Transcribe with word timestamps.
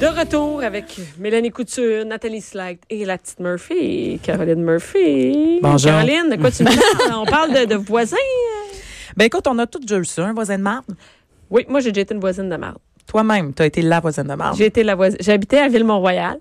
De 0.00 0.06
retour 0.06 0.62
avec 0.62 0.98
Mélanie 1.18 1.50
Couture, 1.50 2.06
Nathalie 2.06 2.40
Slack 2.40 2.78
et 2.88 3.04
la 3.04 3.18
petite 3.18 3.38
Murphy, 3.38 4.18
Caroline 4.22 4.62
Murphy. 4.62 5.58
Bonjour. 5.60 5.90
Caroline, 5.90 6.30
de 6.30 6.36
quoi 6.36 6.50
tu 6.50 6.62
me 6.62 6.68
parles? 6.68 7.18
On 7.20 7.26
parle 7.26 7.52
de, 7.52 7.64
de 7.66 7.74
voisins? 7.74 8.16
Ben 9.16 9.26
écoute, 9.26 9.46
on 9.46 9.58
a 9.58 9.66
tous 9.66 9.80
déjà 9.80 9.98
eu 9.98 10.04
ça, 10.06 10.24
un 10.24 10.32
voisin 10.32 10.56
de 10.56 10.62
marde. 10.62 10.86
Oui, 11.50 11.66
moi, 11.68 11.80
j'ai 11.80 11.92
déjà 11.92 12.00
été 12.00 12.14
une 12.14 12.20
voisine 12.20 12.48
de 12.48 12.56
marde. 12.56 12.78
Toi-même, 13.06 13.52
tu 13.52 13.62
as 13.62 13.66
été 13.66 13.82
la 13.82 14.00
voisine 14.00 14.24
de 14.24 14.34
marde. 14.34 14.56
J'ai 14.56 14.66
été 14.66 14.82
la 14.82 14.94
voisine. 14.94 15.18
J'habitais 15.20 15.58
à 15.58 15.68
Ville-Mont-Royal. 15.68 16.38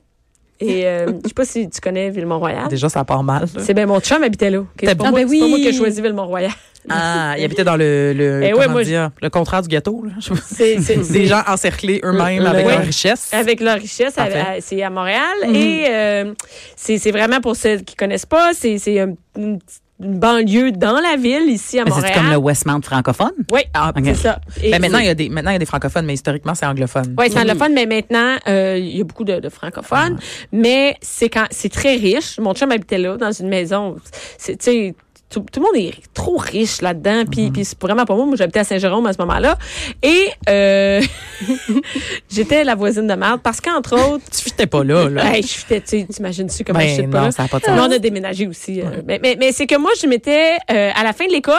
Et 0.62 0.86
euh, 0.88 1.08
je 1.24 1.28
sais 1.28 1.34
pas 1.34 1.46
si 1.46 1.70
tu 1.70 1.82
connais 1.82 2.10
Ville-Mont-Royal. 2.12 2.70
Déjà, 2.70 2.88
ça 2.88 3.04
part 3.04 3.24
mal. 3.24 3.46
C'est 3.58 3.74
bien 3.74 3.86
mon 3.86 4.00
chum 4.00 4.24
habitait 4.24 4.52
là. 4.52 4.64
C'est 4.80 4.96
pas, 4.96 5.06
Ah, 5.08 5.12
ben 5.12 5.28
pas 5.28 5.48
moi 5.48 5.58
qui 5.58 5.68
ai 5.68 5.74
choisi 5.74 6.02
Ville-Mont-Royal. 6.02 6.52
Ah, 6.90 7.36
il 7.38 7.44
habitait 7.44 7.64
dans 7.64 7.76
le, 7.76 8.14
le, 8.14 8.42
Eh 8.44 8.50
comment 8.52 8.62
ouais, 8.64 8.68
moi, 8.70 8.84
dire, 8.84 9.10
le 9.22 9.30
contraire 9.30 9.62
du 9.62 9.68
gâteau. 9.68 10.04
Là. 10.06 10.12
C'est- 10.46 11.12
Des 11.12 11.26
gens 11.26 11.42
encerclés 11.48 12.02
eux-mêmes 12.04 12.46
avec 12.46 12.66
oui. 12.66 12.72
leur 12.74 12.82
richesse. 12.84 13.30
Avec 13.34 13.60
leur 13.62 13.78
richesse, 13.78 14.16
c'est 14.62 14.84
à 14.84 14.90
Montréal. 14.90 15.24
Mhm. 15.48 15.56
Et 15.56 15.86
euh, 15.90 16.34
c'est 16.76 16.98
c'est 16.98 17.12
vraiment 17.12 17.42
pour 17.42 17.56
ceux 17.56 17.78
qui 17.78 17.96
connaissent 17.96 18.26
pas, 18.26 18.52
c'est 18.54 18.78
c'est 18.78 19.00
un- 19.00 19.14
une, 19.38 19.60
une 20.02 20.18
banlieue 20.18 20.72
dans 20.72 21.00
la 21.02 21.18
ville, 21.18 21.50
ici 21.50 21.78
à 21.78 21.84
Mais 21.84 21.90
Montréal. 21.90 22.12
c'est 22.14 22.20
comme 22.22 22.30
le 22.32 22.38
Westmount 22.38 22.82
francophone? 22.82 23.34
Oui, 23.52 23.62
Ah, 23.74 23.92
c'est 24.02 24.14
ça. 24.16 24.40
Et 24.64 24.72
Ben, 24.72 24.80
maintenant, 24.82 25.00
il 25.00 25.06
y 25.08 25.10
a 25.10 25.14
des, 25.14 25.28
maintenant, 25.28 25.52
il 25.52 25.56
y 25.56 25.58
a 25.58 25.60
des 25.60 25.66
francophones, 25.66 26.06
mais 26.06 26.14
historiquement, 26.14 26.56
c'est 26.56 26.66
anglophone. 26.66 27.16
Oui, 27.18 27.26
c'est 27.30 27.38
anglophone, 27.40 27.74
mais 27.74 27.86
maintenant, 27.86 28.38
euh, 28.48 28.78
il 28.80 28.98
y 28.98 29.02
a 29.02 29.04
beaucoup 29.04 29.26
de, 29.26 29.40
de 29.42 29.50
francophones. 29.50 30.18
Mais 30.54 30.96
c'est 31.02 31.28
quand 31.30 31.46
c'est 31.52 31.68
très 31.70 31.96
riche. 31.96 32.40
Mon 32.40 32.54
chum 32.54 32.72
habitait 32.72 32.98
là, 32.98 33.18
dans 33.18 33.32
une 33.34 33.50
maison. 33.50 33.98
C'est, 34.38 34.56
tu 34.58 34.66
sais, 34.72 34.96
tout, 35.30 35.42
tout 35.52 35.60
le 35.60 35.66
monde 35.66 35.76
est 35.76 35.94
trop 36.14 36.38
riche 36.38 36.82
là-dedans. 36.82 37.24
Puis, 37.30 37.52
puis 37.52 37.64
c'est 37.64 37.80
vraiment 37.82 38.06
pas 38.06 38.16
moi. 38.16 38.26
Moi, 38.26 38.36
j'habitais 38.36 38.60
à 38.60 38.64
Saint-Jérôme 38.64 39.06
à 39.06 39.14
ce 39.14 39.20
moment-là. 39.20 39.58
Et 40.02 40.28
euh, 40.50 41.02
j'étais 42.30 42.64
la 42.64 42.76
voisine 42.76 43.08
de 43.08 43.14
merde 43.14 43.40
parce 43.44 43.62
qu'entre 43.62 43.94
autres, 43.96 44.24
Tu 44.32 44.42
fitais 44.42 44.68
pas 44.68 44.84
là, 44.84 45.08
là. 45.10 45.36
Hey, 45.36 45.44
tu 45.44 46.06
t'imagines-tu 46.08 46.64
comment 46.64 46.80
Ben 46.80 46.88
je 46.90 46.94
suis 46.96 47.08
pas 47.08 47.20
non, 47.20 47.26
là? 47.26 47.32
ça 47.32 47.44
a 47.44 47.48
pas 47.48 47.60
de 47.60 47.66
sens. 47.66 47.80
on 47.80 47.92
a 47.92 48.00
déménagé 48.00 48.48
aussi. 48.48 48.82
euh, 48.82 49.02
mais 49.06 49.20
mais, 49.22 49.36
mais 49.40 49.52
c'est 49.52 49.68
que 49.68 49.76
moi, 49.78 49.92
je 50.02 50.08
m'étais, 50.08 50.58
euh, 50.72 50.92
à 50.96 51.04
la 51.04 51.14
fin 51.14 51.26
de 51.28 51.32
l'école, 51.32 51.56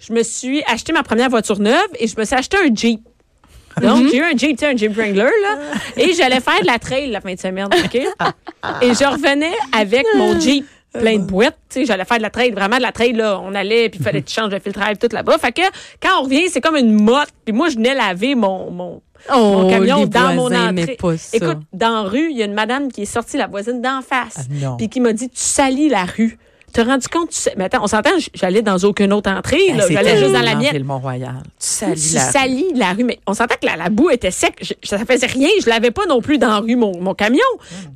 je 0.00 0.12
me 0.12 0.22
suis 0.22 0.62
acheté 0.64 0.92
ma 0.92 1.02
première 1.02 1.30
voiture 1.30 1.58
neuve 1.60 1.88
et 1.98 2.06
je 2.08 2.14
me 2.18 2.24
suis 2.24 2.34
acheté 2.34 2.56
un 2.58 2.74
Jeep. 2.74 3.00
Donc, 3.80 4.06
j'ai 4.10 4.18
eu 4.18 4.22
un 4.22 4.36
Jeep, 4.36 4.58
tu 4.58 4.66
sais, 4.66 4.72
un 4.72 4.76
Jeep 4.76 4.94
Wrangler, 4.94 5.22
là. 5.42 5.58
Et 5.96 6.12
j'allais 6.12 6.40
faire 6.40 6.60
de 6.60 6.66
la 6.66 6.78
trail 6.78 7.10
la 7.10 7.22
fin 7.22 7.32
de 7.32 7.38
semaine, 7.40 7.68
OK? 7.72 7.94
Et 7.94 8.88
je 8.94 9.10
revenais 9.10 9.54
avec 9.72 10.04
mon 10.16 10.38
Jeep 10.38 10.66
plein 10.92 11.18
de 11.18 11.24
boîtes, 11.24 11.56
tu 11.68 11.80
sais, 11.80 11.84
j'allais 11.86 12.04
faire 12.04 12.18
de 12.18 12.22
la 12.22 12.30
trail, 12.30 12.50
vraiment 12.50 12.76
de 12.76 12.82
la 12.82 12.92
trail, 12.92 13.12
là. 13.12 13.40
On 13.42 13.54
allait, 13.54 13.88
puis 13.88 13.98
il 14.00 14.04
fallait 14.04 14.22
que 14.22 14.28
tu 14.28 14.34
changes 14.34 14.50
de 14.50 14.58
filtre 14.58 14.82
à 14.82 14.90
air, 14.90 14.98
tout 14.98 15.08
là-bas. 15.10 15.38
Fait 15.38 15.52
que, 15.52 15.62
quand 16.00 16.20
on 16.20 16.24
revient, 16.24 16.48
c'est 16.48 16.60
comme 16.60 16.76
une 16.76 16.92
motte. 17.02 17.30
Puis 17.44 17.54
moi, 17.54 17.68
je 17.68 17.76
venais 17.76 17.94
laver 17.94 18.34
mon, 18.34 18.70
mon, 18.70 19.02
mon 19.30 19.70
camion 19.70 20.06
dans 20.06 20.34
mon 20.34 20.46
entrée. 20.54 20.96
pas 21.00 21.16
ça. 21.16 21.36
Écoute, 21.36 21.58
dans 21.72 22.02
la 22.04 22.08
rue, 22.08 22.30
il 22.30 22.36
y 22.36 22.42
a 22.42 22.46
une 22.46 22.54
madame 22.54 22.90
qui 22.90 23.02
est 23.02 23.06
sortie, 23.06 23.36
la 23.36 23.46
voisine 23.46 23.80
d'en 23.80 24.02
face, 24.02 24.48
Ah, 24.62 24.74
puis 24.76 24.88
qui 24.88 25.00
m'a 25.00 25.12
dit, 25.12 25.28
tu 25.28 25.40
salis 25.40 25.88
la 25.88 26.04
rue. 26.04 26.38
Tu 26.74 26.80
t'es 26.80 26.82
rendu 26.82 27.06
compte? 27.08 27.30
Tu 27.30 27.36
sais- 27.36 27.54
Mais 27.56 27.64
attends, 27.64 27.82
on 27.82 27.86
s'entend, 27.86 28.10
j'allais 28.34 28.62
dans 28.62 28.78
aucune 28.78 29.12
autre 29.12 29.30
entrée, 29.30 29.60
Ben, 29.68 29.76
là. 29.78 29.84
J'allais 29.90 30.16
juste 30.18 30.32
dans 30.32 30.40
la 30.40 30.54
mienne. 30.54 30.76
le 30.76 30.84
Mont-Royal. 30.84 31.42
Tu 31.44 31.50
Tu 31.58 31.66
salis 31.66 32.12
la... 32.14 32.20
salis 32.32 32.66
la 32.74 32.92
rue. 32.94 33.04
Mais 33.04 33.18
on 33.26 33.34
s'entend 33.34 33.56
que 33.60 33.66
la, 33.66 33.76
la 33.76 33.90
boue 33.90 34.10
était 34.10 34.30
sec. 34.30 34.54
Je- 34.62 34.72
ça 34.88 34.98
faisait 35.04 35.26
rien. 35.26 35.48
Je 35.62 35.68
l'avais 35.68 35.90
pas 35.90 36.06
non 36.08 36.20
plus 36.22 36.38
dans 36.38 36.48
la 36.48 36.58
rue, 36.60 36.76
mon, 36.76 36.98
mon 37.00 37.14
camion. 37.14 37.40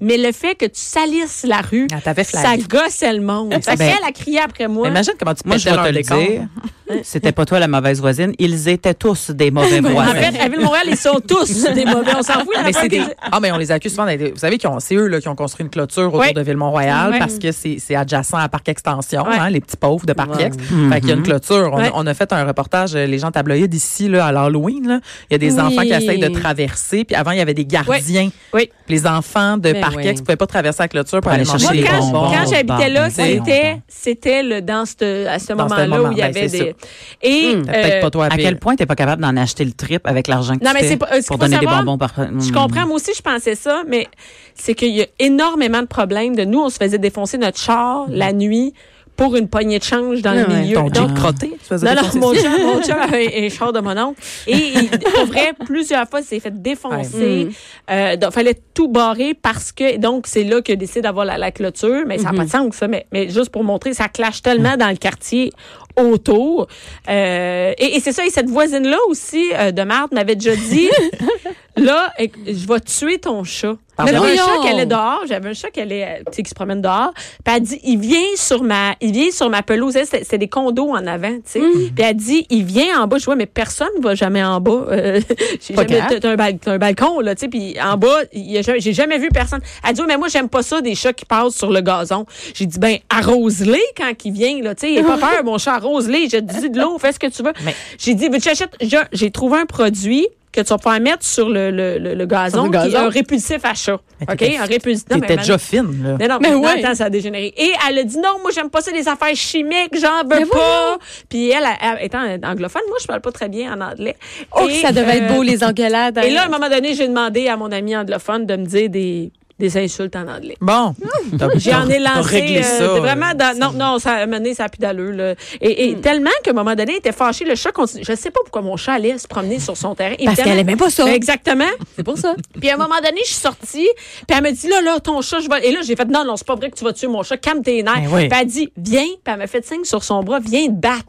Mais 0.01 0.19
le 0.19 0.33
fait 0.33 0.55
que 0.55 0.67
tu 0.67 0.81
salisses 0.81 1.45
la 1.49 1.61
rue, 1.63 1.87
Ah, 1.93 2.01
t'avais 2.03 2.25
ça 2.25 2.57
gossait 2.59 3.13
le 3.15 3.23
monde. 3.23 3.53
Fait 3.65 3.77
Ben, 3.77 3.95
qu'elle 3.95 4.05
a 4.09 4.13
crié 4.13 4.41
après 4.41 4.69
moi. 4.69 4.89
Imagine 4.89 5.15
comment 5.19 5.35
tu 5.35 5.43
Moi, 5.47 5.57
je 5.57 5.65
pétais 5.65 5.71
vais 5.71 5.77
leur 5.77 5.87
te 5.87 6.15
le 6.15 6.27
dire. 6.27 6.49
C'était 7.03 7.33
pas 7.33 7.45
toi 7.45 7.59
la 7.59 7.69
mauvaise 7.69 8.01
voisine. 8.01 8.33
Ils 8.39 8.69
étaient 8.69 8.95
tous 8.95 9.31
des 9.31 9.51
mauvais 9.51 9.79
En 9.85 9.91
voisins. 9.91 10.15
fait, 10.15 10.39
à 10.41 10.49
Ville-Montréal, 10.49 10.85
ils 10.89 10.97
sont 10.97 11.21
tous 11.27 11.65
des 11.75 11.85
mauvais. 11.85 12.13
On 12.19 12.23
s'en 12.23 12.41
fout. 12.41 12.55
Mais 12.65 12.73
c'est 12.73 12.89
des... 12.89 13.03
Ah, 13.33 13.41
mais 13.41 13.51
on 13.53 13.57
les 13.59 13.73
accuse 13.73 13.93
souvent 13.93 14.07
d'être. 14.07 14.33
Vous 14.33 14.39
savez, 14.39 14.59
c'est 14.79 14.95
eux 14.95 15.07
là, 15.09 15.21
qui 15.21 15.29
ont 15.29 15.35
construit 15.35 15.65
une 15.65 15.71
clôture 15.71 16.09
autour 16.09 16.21
Oui. 16.21 16.33
de 16.33 16.41
Ville-Mont-Royal 16.41 17.11
Oui. 17.13 17.19
parce 17.19 17.39
que 17.39 17.53
c'est 17.53 17.77
c'est 17.79 17.95
adjacent 17.95 18.39
à 18.39 18.49
Parc 18.49 18.69
Extension, 18.69 19.25
hein, 19.27 19.51
les 19.51 19.61
petits 19.61 19.77
pauvres 19.77 20.07
de 20.07 20.13
Parc 20.13 20.41
Ex. 20.41 20.57
Mhm. 20.71 20.93
Fait 20.93 21.01
qu'il 21.01 21.09
y 21.11 21.13
a 21.13 21.17
une 21.17 21.23
clôture. 21.23 21.71
On, 21.73 21.77
a- 21.79 21.83
Ouais. 21.83 21.91
on 21.95 22.07
a 22.07 22.15
fait 22.15 22.33
un 22.33 22.45
reportage, 22.45 22.95
euh, 22.95 23.07
les 23.07 23.19
gens 23.19 23.31
tabloïdes 23.31 23.75
ici, 23.75 24.09
là, 24.09 24.27
à 24.27 24.33
l'Halloween. 24.33 24.87
là. 24.89 25.01
Il 25.31 25.35
y 25.35 25.37
a 25.37 25.39
des 25.39 25.55
Oui. 25.55 25.61
enfants 25.61 25.83
qui 25.83 25.93
essayent 25.93 26.19
de 26.21 26.29
traverser. 26.41 27.05
Puis 27.05 27.15
avant, 27.17 27.33
il 27.33 27.39
y 27.39 27.41
avait 27.41 27.55
des 27.55 27.65
gardiens. 27.67 28.31
Oui. 28.55 28.71
Les 28.89 29.07
enfants 29.07 29.57
de 29.57 29.73
Mais 29.73 29.81
Parc. 29.81 30.05
Ex 30.05 30.21
ne 30.21 30.25
pouvaient 30.25 30.37
pas 30.37 30.47
traverser 30.47 30.83
la 30.85 30.89
clôture 30.89 31.21
pour 31.21 31.23
Pour 31.23 31.33
aller 31.33 31.45
chercher 31.45 31.69
des 31.69 31.83
les 31.83 31.85
quand, 31.85 31.99
bonbons. 31.99 32.31
quand 32.31 32.51
j'habitais 32.51 32.89
là, 32.91 33.09
ben, 33.17 33.81
c'était, 33.89 34.43
le, 34.43 34.61
dans 34.63 34.85
ce, 34.87 35.27
à 35.27 35.55
moment-là 35.55 35.87
moment, 35.89 36.09
où 36.09 36.13
il 36.13 36.19
y 36.19 36.21
ben, 36.21 36.27
avait 36.37 36.49
des. 36.49 36.76
Et, 37.23 37.57
peut-être 37.65 37.95
euh, 37.97 38.01
pas 38.01 38.11
toi 38.11 38.27
à 38.27 38.37
quel 38.37 38.59
point 38.59 38.77
t'es 38.77 38.87
pas 38.87 38.95
capable 38.97 39.23
d'en 39.23 39.37
acheter 39.37 39.65
le 39.65 39.73
trip 39.73 40.07
avec 40.07 40.29
l'argent 40.29 40.57
que 40.59 40.65
Non, 40.65 40.71
tu 40.71 40.77
mais 40.83 40.89
fais 40.89 40.97
pas- 40.97 41.09
euh, 41.13 41.21
pour 41.27 41.39
donner 41.39 41.57
des 41.59 41.65
savoir, 41.65 41.85
bonbons 41.85 41.99
par 41.99 42.13
Je 42.17 42.23
Hmm. 42.51 42.53
comprends, 42.53 42.87
moi 42.87 42.97
aussi, 42.97 43.13
je 43.17 43.23
pensais 43.23 43.55
ça, 43.55 43.83
mais 43.87 44.07
c'est 44.55 44.75
qu'il 44.75 44.95
y 44.95 45.03
a 45.03 45.07
énormément 45.19 45.81
de 45.83 45.87
problèmes. 45.87 46.35
De 46.37 46.45
nous, 46.45 46.61
on 46.61 46.69
se 46.71 46.77
faisait 46.79 46.99
défoncer 46.99 47.39
notre 47.39 47.59
char 47.59 48.07
la 48.09 48.33
nuit 48.33 48.75
pour 49.17 49.35
une 49.37 49.49
poignée 49.49 49.79
de 49.79 49.85
change 49.85 50.23
dans 50.23 50.33
le 50.33 50.45
Ah 50.49 50.53
milieu. 50.53 50.75
Ton 50.75 50.89
Donc, 50.89 51.15
crotté, 51.15 51.57
non, 51.71 51.95
non, 51.95 52.21
mon 52.21 52.35
chum, 52.35 52.53
mon 52.63 53.03
avait 53.03 53.47
un 53.47 53.49
char 53.49 53.73
de 53.73 53.81
mon 53.81 53.97
oncle. 53.97 54.21
Et 54.47 54.57
il, 54.57 54.91
pour 54.91 55.27
vrai, 55.27 55.53
plusieurs 55.65 56.09
fois, 56.09 56.21
il 56.21 56.27
s'est 56.27 56.41
fait 56.41 56.63
défoncer. 56.63 57.49
Euh, 57.91 58.17
donc, 58.17 58.33
fallait 58.33 58.59
tout 58.75 58.89
barrer 58.89 59.35
parce 59.35 59.73
que, 59.73 59.97
donc, 59.97 60.27
c'est 60.27 60.45
là 60.45 60.61
qu'il 60.61 60.75
a 60.75 60.77
décidé 60.77 61.03
d'avoir 61.03 61.25
la, 61.25 61.39
la 61.39 61.51
clôture. 61.51 62.05
Mais 62.07 62.19
ça 62.19 62.31
n'a 62.31 62.37
pas 62.37 62.45
de 62.45 62.51
sens, 62.51 62.75
ça. 62.77 62.89
Mais, 62.89 63.07
mais 63.13 63.29
juste 63.29 63.51
pour 63.51 63.65
montrer, 63.65 63.95
ça 63.95 64.09
clash 64.09 64.43
tellement 64.43 64.77
dans 64.77 64.91
le 64.91 64.97
quartier 64.97 65.53
autour. 65.97 66.69
Euh, 67.09 67.73
et 67.79 67.97
et 67.97 68.01
c'est 68.01 68.13
ça, 68.13 68.27
et 68.27 68.31
cette 68.31 68.51
voisine-là 68.51 68.99
aussi, 69.09 69.51
euh, 69.55 69.73
de 69.73 69.83
Marthe, 69.83 70.13
m'avait 70.13 70.37
déjà 70.37 70.55
dit, 70.55 70.89
là, 71.77 72.13
je 72.47 72.67
vais 72.67 72.81
tuer 72.81 73.19
ton 73.19 73.45
chat. 73.45 73.77
Pardon? 73.97 74.13
J'avais 74.13 74.27
un 74.27 74.31
Mais 74.31 74.37
chat 74.37 74.59
qui 74.61 74.69
allait 74.69 74.85
dehors, 74.87 75.23
j'avais 75.27 75.49
un 75.49 75.55
chat 75.55 75.71
qui 75.71 75.81
allait, 75.81 76.05
euh, 76.05 76.23
tu 76.27 76.37
sais, 76.37 76.43
qui 76.43 76.51
se 76.51 76.55
promène 76.55 76.83
dehors. 76.83 77.13
Puis 77.15 77.55
elle 77.57 77.63
dit, 77.63 77.81
il 77.83 77.99
vient 77.99 78.21
sur 78.37 78.63
ma, 78.63 78.95
il 79.01 79.11
vient 79.13 79.31
sur 79.31 79.49
ma 79.49 79.63
pelouse. 79.63 79.95
C'était 80.05 80.37
des 80.37 80.49
condos 80.49 80.91
en 80.91 81.07
avant, 81.07 81.33
tu 81.37 81.41
sais. 81.47 81.61
Mm. 81.61 81.73
Puis 81.95 82.05
elle 82.05 82.15
dit, 82.17 82.47
il 82.51 82.63
vient 82.65 83.01
en 83.03 83.07
bas. 83.07 83.17
Je 83.17 83.25
vois, 83.25 83.37
mais 83.37 83.47
personne 83.47 83.89
ne 83.99 84.03
va 84.03 84.15
jamais 84.15 84.45
en 84.45 84.61
bas. 84.61 84.85
Euh, 84.91 85.21
j'ai 85.67 85.73
Pas 85.73 85.87
jamais, 85.87 86.01
grave. 86.01 86.21
t'as- 86.21 86.31
un, 86.31 86.37
bal- 86.37 86.59
t'as 86.59 86.73
un 86.73 86.79
balcon, 86.79 87.21
là, 87.21 87.35
tu 87.35 87.41
sais. 87.41 87.49
Puis 87.49 87.75
en 87.81 87.97
bas, 87.97 88.19
j'ai 88.35 88.93
jamais 88.93 89.17
vu 89.19 89.31
personne. 89.33 89.61
Elle 89.83 89.95
dit, 89.95 90.03
oui, 90.03 90.07
mais 90.09 90.19
moi, 90.19 90.29
j'aime 90.29 90.51
pas 90.51 90.63
ça, 90.63 90.83
des 90.83 90.95
chats 90.95 91.15
qui 91.15 91.25
passent 91.25 91.57
sur 91.57 91.71
le 91.71 91.81
gazon. 91.81 92.27
J'ai 92.53 92.67
dit, 92.67 92.79
ben, 92.79 92.99
arrose-les 93.09 93.81
quand 93.97 94.13
il 94.27 94.33
vient, 94.33 94.61
là, 94.63 94.75
tu 94.75 94.89
sais. 94.89 94.93
Il 94.93 95.05
pas 95.05 95.17
peur, 95.17 95.43
mon 95.45 95.57
chat, 95.57 95.73
arrose-les. 95.77 96.29
J'ai 96.29 96.43
dit 96.43 96.69
de 96.69 96.79
l'eau, 96.79 96.99
fais 96.99 97.13
ce 97.13 97.19
que 97.19 97.29
tu 97.29 97.43
veux. 97.43 97.53
Mais- 97.65 97.75
J'ai 97.99 98.13
dit, 98.13 98.29
veux-tu 98.29 98.51
achètes, 98.51 98.75
j'ai- 98.83 98.99
j'ai 99.13 99.31
trouvé 99.31 99.59
un 99.61 99.67
produit 99.67 100.27
que 100.57 100.63
tu 100.63 100.69
vas 100.69 100.79
pouvoir 100.79 101.01
mettre 101.01 101.25
sur 101.25 101.49
le, 101.49 101.71
le, 101.71 101.99
le, 101.99 102.15
le 102.15 102.27
gazon, 102.27 102.65
Sur 102.65 102.73
le 102.73 102.79
qui 102.89 102.95
est 102.95 102.99
un 102.99 103.09
répulsif 103.09 103.65
à 103.65 103.75
chat. 103.75 103.99
Mais 104.21 104.27
OK? 104.33 104.37
t'étais- 104.39 104.57
Un 104.57 104.65
répulsif. 104.65 105.05
mais 105.11 105.21
T'étais 105.21 105.37
déjà 105.37 105.59
fine, 105.59 106.03
là. 106.03 106.11
non, 106.19 106.35
non, 106.35 106.39
Mais 106.41 106.51
mais 106.51 106.55
ouais. 106.57 106.85
attends, 106.85 106.95
ça 106.95 107.05
a 107.05 107.11
dégénéré. 107.11 107.53
Et 107.57 107.71
elle 107.89 107.99
a 107.99 108.03
dit 108.05 108.17
non, 108.19 108.39
moi, 108.43 108.51
j'aime 108.55 108.71
pas 108.71 108.81
ça, 108.81 108.91
les 108.91 109.07
affaires 109.09 109.35
chimiques, 109.37 109.97
j'en 110.01 110.23
veux 110.25 110.41
Mais 110.41 110.47
pas. 110.47 110.99
Puis 111.29 111.51
elle, 111.51 111.65
elle, 111.81 112.05
étant 112.05 112.21
anglophone, 112.43 112.83
moi, 112.89 112.97
je 113.01 113.07
parle 113.07 113.21
pas 113.21 113.33
très 113.33 113.49
bien 113.49 113.73
en 113.77 113.81
anglais. 113.81 114.17
Oh, 114.57 114.67
Et, 114.69 114.75
ça 114.81 114.91
devait 114.93 115.19
être 115.19 115.31
euh, 115.31 115.35
beau, 115.37 115.43
les 115.43 115.63
engueulades. 115.63 116.19
Et 116.25 116.31
là, 116.31 116.43
à 116.43 116.47
un 116.47 116.49
moment 116.49 116.69
donné, 116.69 116.95
j'ai 116.95 117.07
demandé 117.09 117.49
à 117.49 117.57
mon 117.57 117.71
ami 117.71 117.97
anglophone 117.97 118.47
de 118.47 118.57
me 118.57 118.65
dire 118.65 118.89
des, 118.89 119.31
des 119.59 119.77
insultes 119.79 120.15
en 120.17 120.29
anglais. 120.29 120.57
Bon. 120.61 120.95
T'as- 121.39 121.49
J'en 121.59 121.89
ai 121.89 121.99
lancé 121.99 122.59
euh, 122.59 122.63
ça. 122.63 122.79
c'était 122.89 122.99
vraiment 123.01 123.31
euh, 123.31 123.35
dans, 123.35 123.59
non 123.59 123.73
non 123.73 123.99
ça 123.99 124.13
a 124.13 124.17
amené 124.23 124.53
ça 124.55 124.65
a 124.65 124.69
plus 124.69 124.79
d'allure 124.81 125.13
là. 125.13 125.35
et, 125.61 125.89
et 125.89 125.97
tellement 125.97 126.31
qu'à 126.45 126.51
un 126.51 126.55
moment 126.55 126.75
donné 126.75 126.93
il 126.93 126.97
était 126.99 127.13
fâché 127.13 127.45
le 127.47 127.55
chat 127.55 127.73
continue 127.73 128.05
je 128.07 128.15
sais 128.15 128.31
pas 128.31 128.41
pourquoi 128.45 128.61
mon 128.63 128.77
chat 128.77 128.93
allait 128.95 129.17
se 129.17 129.27
promener 129.27 129.59
sur 129.59 129.77
son 129.77 129.95
terrain 129.95 130.15
Parce 130.25 130.43
qu'elle 130.43 130.59
aimait 130.59 130.77
pas 130.77 130.91
ça. 130.91 131.05
Ben, 131.05 131.15
exactement 131.15 131.65
C'est 131.97 132.03
pour 132.03 132.19
ça. 132.19 132.35
puis 132.61 132.69
à 132.71 132.75
un 132.75 132.77
moment 132.77 132.97
donné, 133.03 133.21
je 133.25 133.31
suis 133.31 133.37
sortie, 133.41 133.89
puis 134.29 134.37
elle 134.37 134.43
me 134.43 134.51
dit 134.51 134.69
là 134.69 134.81
là 134.83 135.01
ton 135.01 135.21
chat 135.23 135.41
je 135.41 135.49
vais 135.49 135.67
et 135.69 135.73
là 135.73 135.81
j'ai 135.83 135.97
fait 135.97 136.05
non 136.09 136.25
non, 136.25 136.37
c'est 136.37 136.47
pas 136.47 136.55
vrai 136.55 136.71
que 136.71 136.77
tu 136.77 136.85
vas 136.85 136.93
tuer 136.93 137.07
mon 137.09 137.23
chat, 137.23 137.37
calme 137.39 137.63
tes 137.63 137.83
nerfs. 137.83 137.95
Ben 137.95 138.09
oui. 138.13 138.29
Puis 138.29 138.39
elle 138.41 138.47
dit 138.47 138.69
viens, 138.77 139.05
puis 139.05 139.33
elle 139.33 139.39
m'a 139.39 139.47
fait 139.47 139.65
signe 139.65 139.85
sur 139.85 140.05
son 140.05 140.23
bras, 140.23 140.39
viens 140.39 140.67
te 140.67 140.73
battre. 140.73 141.03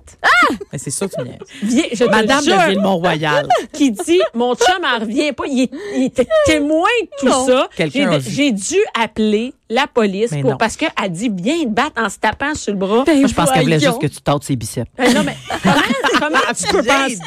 Mais 0.71 0.77
c'est 0.79 0.89
ça, 0.91 1.05
tu 1.07 1.21
niaises. 1.21 1.38
Viens, 1.63 1.83
je 1.91 2.03
te 2.05 2.09
Madame 2.09 2.43
jure, 2.43 2.57
de 2.57 2.69
Ville-Mont-Royal. 2.69 3.47
qui 3.73 3.91
dit 3.91 4.21
mon 4.33 4.55
chum 4.55 4.83
en 4.85 5.00
revient 5.00 5.33
pas, 5.33 5.43
il, 5.47 5.69
il 5.95 6.05
était 6.05 6.27
témoin 6.45 6.88
de 7.01 7.07
tout 7.19 7.25
Non. 7.27 7.45
ça. 7.45 7.69
Quelqu'un 7.75 8.17
J'ai- 8.38 8.51
dû 8.51 8.78
appeler 9.00 9.54
la 9.69 9.86
police 9.88 10.31
Mais 10.31 10.42
pour, 10.42 10.51
non. 10.51 10.57
parce 10.57 10.78
qu'elle 10.78 10.89
dit 11.10 11.30
viens 11.34 11.63
te 11.63 11.68
battre 11.69 12.01
en 12.01 12.10
se 12.10 12.18
tapant 12.18 12.56
sur 12.56 12.72
le 12.72 12.80
bras. 12.80 13.04
Moi, 13.06 13.28
je 13.28 13.34
pense 13.34 13.51
qu'elle 13.51 13.63
voulait 13.63 13.80
juste 13.80 14.00
que 14.00 14.07
tu 14.07 14.22
tentes 14.22 14.44
ses 14.45 14.56
biceps. 14.56 14.89
Euh, 15.00 15.12
non, 15.13 15.24
mais 15.25 15.36
comment, 15.63 15.75
comment 16.19 16.39
tu 16.57 16.68
peux 16.68 16.84
penser? 16.84 17.18